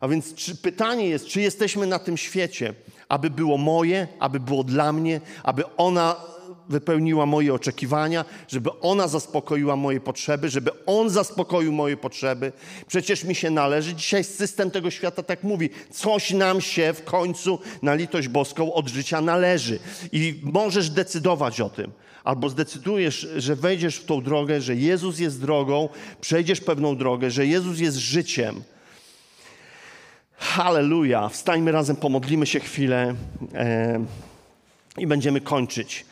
A 0.00 0.08
więc 0.08 0.34
czy, 0.34 0.56
pytanie 0.56 1.08
jest, 1.08 1.26
czy 1.26 1.40
jesteśmy 1.40 1.86
na 1.86 1.98
tym 1.98 2.16
świecie, 2.16 2.74
aby 3.08 3.30
było 3.30 3.58
moje, 3.58 4.08
aby 4.18 4.40
było 4.40 4.64
dla 4.64 4.92
mnie, 4.92 5.20
aby 5.42 5.76
ona 5.76 6.16
wypełniła 6.68 7.26
moje 7.26 7.54
oczekiwania, 7.54 8.24
żeby 8.48 8.70
ona 8.80 9.08
zaspokoiła 9.08 9.76
moje 9.76 10.00
potrzeby, 10.00 10.48
żeby 10.48 10.70
on 10.86 11.10
zaspokoił 11.10 11.72
moje 11.72 11.96
potrzeby. 11.96 12.52
Przecież 12.86 13.24
mi 13.24 13.34
się 13.34 13.50
należy. 13.50 13.94
Dzisiaj 13.94 14.24
system 14.24 14.70
tego 14.70 14.90
świata 14.90 15.22
tak 15.22 15.42
mówi. 15.42 15.70
Coś 15.90 16.30
nam 16.30 16.60
się 16.60 16.92
w 16.92 17.04
końcu 17.04 17.58
na 17.82 17.94
litość 17.94 18.28
boską 18.28 18.72
od 18.72 18.88
życia 18.88 19.20
należy. 19.20 19.78
I 20.12 20.40
możesz 20.42 20.90
decydować 20.90 21.60
o 21.60 21.70
tym. 21.70 21.92
Albo 22.24 22.48
zdecydujesz, 22.48 23.28
że 23.36 23.56
wejdziesz 23.56 23.96
w 23.96 24.04
tą 24.04 24.22
drogę, 24.22 24.60
że 24.60 24.76
Jezus 24.76 25.18
jest 25.18 25.40
drogą, 25.40 25.88
przejdziesz 26.20 26.60
pewną 26.60 26.96
drogę, 26.96 27.30
że 27.30 27.46
Jezus 27.46 27.78
jest 27.78 27.96
życiem. 27.96 28.62
Halleluja. 30.38 31.28
Wstańmy 31.28 31.72
razem, 31.72 31.96
pomodlimy 31.96 32.46
się 32.46 32.60
chwilę 32.60 33.14
e, 33.54 34.04
i 34.98 35.06
będziemy 35.06 35.40
kończyć 35.40 36.04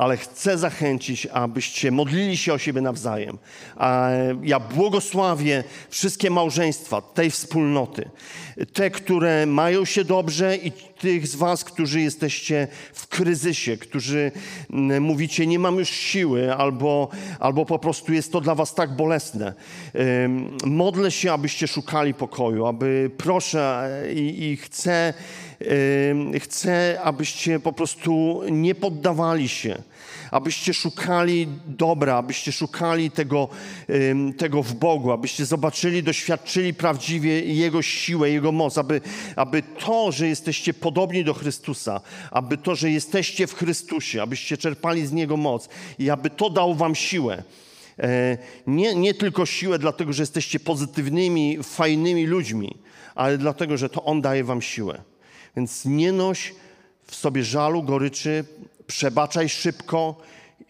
ale 0.00 0.16
chcę 0.16 0.58
zachęcić, 0.58 1.26
abyście 1.26 1.90
modlili 1.90 2.36
się 2.36 2.52
o 2.52 2.58
siebie 2.58 2.80
nawzajem. 2.80 3.38
Ja 4.42 4.60
błogosławię 4.60 5.64
wszystkie 5.90 6.30
małżeństwa 6.30 7.00
tej 7.00 7.30
wspólnoty, 7.30 8.10
te, 8.72 8.90
które 8.90 9.46
mają 9.46 9.84
się 9.84 10.04
dobrze 10.04 10.56
i 10.56 10.72
tych 10.72 11.26
z 11.26 11.36
was, 11.36 11.64
którzy 11.64 12.00
jesteście 12.00 12.68
w 12.92 13.06
kryzysie, 13.06 13.76
którzy 13.76 14.32
mówicie, 15.00 15.46
nie 15.46 15.58
mam 15.58 15.76
już 15.76 15.90
siły, 15.90 16.54
albo, 16.54 17.08
albo 17.40 17.66
po 17.66 17.78
prostu 17.78 18.12
jest 18.12 18.32
to 18.32 18.40
dla 18.40 18.54
was 18.54 18.74
tak 18.74 18.96
bolesne. 18.96 19.54
Modlę 20.64 21.10
się, 21.10 21.32
abyście 21.32 21.68
szukali 21.68 22.14
pokoju, 22.14 22.66
aby 22.66 23.10
proszę 23.16 23.90
i, 24.14 24.44
i 24.44 24.56
chcę, 24.56 25.14
chcę, 26.40 27.00
abyście 27.04 27.60
po 27.60 27.72
prostu 27.72 28.42
nie 28.50 28.74
poddawali 28.74 29.48
się 29.48 29.82
abyście 30.30 30.74
szukali 30.74 31.48
dobra, 31.66 32.16
abyście 32.16 32.52
szukali 32.52 33.10
tego, 33.10 33.48
tego 34.36 34.62
w 34.62 34.74
Bogu, 34.74 35.12
abyście 35.12 35.46
zobaczyli, 35.46 36.02
doświadczyli 36.02 36.74
prawdziwie 36.74 37.40
Jego 37.40 37.82
siłę, 37.82 38.30
Jego 38.30 38.52
moc, 38.52 38.78
aby, 38.78 39.00
aby 39.36 39.62
to, 39.62 40.12
że 40.12 40.28
jesteście 40.28 40.74
podobni 40.74 41.24
do 41.24 41.34
Chrystusa, 41.34 42.00
aby 42.30 42.56
to, 42.56 42.74
że 42.74 42.90
jesteście 42.90 43.46
w 43.46 43.54
Chrystusie, 43.54 44.22
abyście 44.22 44.56
czerpali 44.56 45.06
z 45.06 45.12
Niego 45.12 45.36
moc 45.36 45.68
i 45.98 46.10
aby 46.10 46.30
to 46.30 46.50
dał 46.50 46.74
wam 46.74 46.94
siłę. 46.94 47.42
E, 47.98 48.38
nie, 48.66 48.94
nie 48.94 49.14
tylko 49.14 49.46
siłę 49.46 49.78
dlatego, 49.78 50.12
że 50.12 50.22
jesteście 50.22 50.60
pozytywnymi, 50.60 51.58
fajnymi 51.62 52.26
ludźmi, 52.26 52.78
ale 53.14 53.38
dlatego, 53.38 53.76
że 53.76 53.88
to 53.88 54.04
On 54.04 54.20
daje 54.20 54.44
wam 54.44 54.62
siłę. 54.62 55.02
Więc 55.56 55.84
nie 55.84 56.12
noś 56.12 56.54
w 57.06 57.14
sobie 57.14 57.44
żalu, 57.44 57.82
goryczy, 57.82 58.44
przebaczaj 58.90 59.48
szybko, 59.48 60.16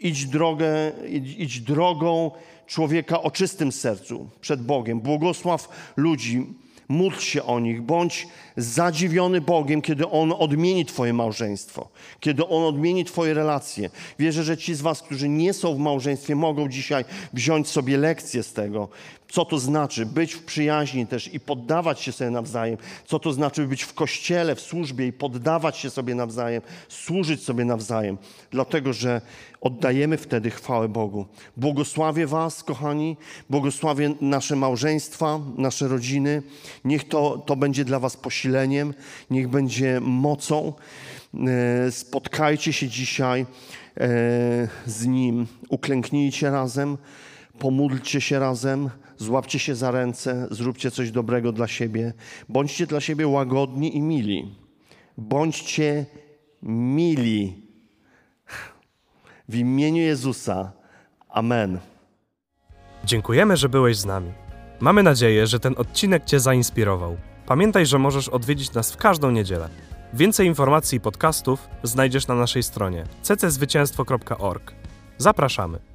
idź, 0.01 0.27
drogę, 0.27 0.93
idź, 1.09 1.35
idź 1.39 1.61
drogą 1.61 2.31
człowieka 2.67 3.23
o 3.23 3.31
czystym 3.31 3.73
sercu 3.73 4.31
przed 4.41 4.63
Bogiem. 4.63 5.01
Błogosław 5.01 5.69
ludzi, 5.97 6.47
módl 6.91 7.19
się 7.19 7.43
o 7.43 7.61
nich, 7.61 7.83
bądź 7.83 8.29
zadziwiony 8.57 9.41
Bogiem, 9.41 9.83
kiedy 9.83 10.09
On 10.09 10.33
odmieni 10.39 10.85
Twoje 10.87 11.13
małżeństwo, 11.13 11.89
kiedy 12.21 12.47
On 12.47 12.65
odmieni 12.65 13.05
Twoje 13.05 13.35
relacje. 13.35 13.91
Wierzę, 14.19 14.45
że 14.45 14.57
ci 14.57 14.75
z 14.75 14.81
Was, 14.81 15.03
którzy 15.03 15.29
nie 15.29 15.53
są 15.53 15.75
w 15.75 15.79
małżeństwie, 15.79 16.37
mogą 16.37 16.69
dzisiaj 16.69 17.05
wziąć 17.33 17.69
sobie 17.69 17.99
lekcję 17.99 18.43
z 18.43 18.53
tego 18.53 18.89
co 19.31 19.45
to 19.45 19.59
znaczy 19.59 20.07
być 20.07 20.33
w 20.33 20.45
przyjaźni 20.45 21.07
też 21.07 21.35
i 21.35 21.41
poddawać 21.41 22.01
się 22.01 22.13
sobie 22.13 22.31
nawzajem, 22.31 22.77
co 23.07 23.19
to 23.19 23.33
znaczy 23.33 23.67
być 23.67 23.83
w 23.83 23.95
kościele, 23.95 24.55
w 24.55 24.61
służbie 24.61 25.07
i 25.07 25.13
poddawać 25.13 25.77
się 25.77 25.91
sobie 25.91 26.15
nawzajem, 26.15 26.63
służyć 26.89 27.43
sobie 27.43 27.65
nawzajem, 27.65 28.19
dlatego 28.51 28.93
że 28.93 29.21
oddajemy 29.61 30.17
wtedy 30.17 30.51
chwałę 30.51 30.89
Bogu. 30.89 31.27
Błogosławię 31.57 32.27
Was, 32.27 32.65
kochani, 32.65 33.17
błogosławię 33.51 34.15
nasze 34.21 34.57
małżeństwa, 34.57 35.41
nasze 35.57 35.89
rodziny. 35.89 36.43
Niech 36.85 37.09
to, 37.09 37.43
to 37.47 37.57
będzie 37.57 37.85
dla 37.85 37.99
Was 37.99 38.17
posileniem, 38.17 38.95
niech 39.31 39.49
będzie 39.49 40.01
mocą. 40.01 40.73
E, 41.35 41.93
spotkajcie 41.93 42.73
się 42.73 42.89
dzisiaj 42.89 43.41
e, 43.41 43.47
z 44.87 45.07
Nim, 45.07 45.47
uklęknijcie 45.69 46.51
razem, 46.51 46.99
pomódlcie 47.59 48.21
się 48.21 48.39
razem, 48.39 48.91
złapcie 49.17 49.59
się 49.59 49.75
za 49.75 49.91
ręce, 49.91 50.49
zróbcie 50.51 50.91
coś 50.91 51.11
dobrego 51.11 51.53
dla 51.53 51.69
siebie. 51.69 52.13
Bądźcie 52.49 52.87
dla 52.87 53.01
siebie 53.01 53.29
łagodni 53.29 53.97
i 53.97 54.01
mili. 54.01 54.55
Bądźcie 55.19 56.07
mili. 56.63 57.70
W 59.51 59.55
imieniu 59.55 60.03
Jezusa. 60.03 60.73
Amen. 61.29 61.79
Dziękujemy, 63.05 63.57
że 63.57 63.69
byłeś 63.69 63.97
z 63.97 64.05
nami. 64.05 64.33
Mamy 64.81 65.03
nadzieję, 65.03 65.47
że 65.47 65.61
ten 65.61 65.75
odcinek 65.79 66.25
Cię 66.25 66.41
zainspirował. 66.41 67.17
Pamiętaj, 67.47 67.87
że 67.87 67.99
możesz 67.99 68.29
odwiedzić 68.29 68.73
nas 68.73 68.93
w 68.93 68.97
każdą 68.97 69.31
niedzielę. 69.31 69.69
Więcej 70.15 70.47
informacji 70.47 70.99
i 70.99 71.01
podcastów 71.01 71.69
znajdziesz 71.83 72.27
na 72.27 72.35
naszej 72.35 72.63
stronie 72.63 73.05
cczwycięstwo.org. 73.23 74.73
Zapraszamy. 75.19 75.90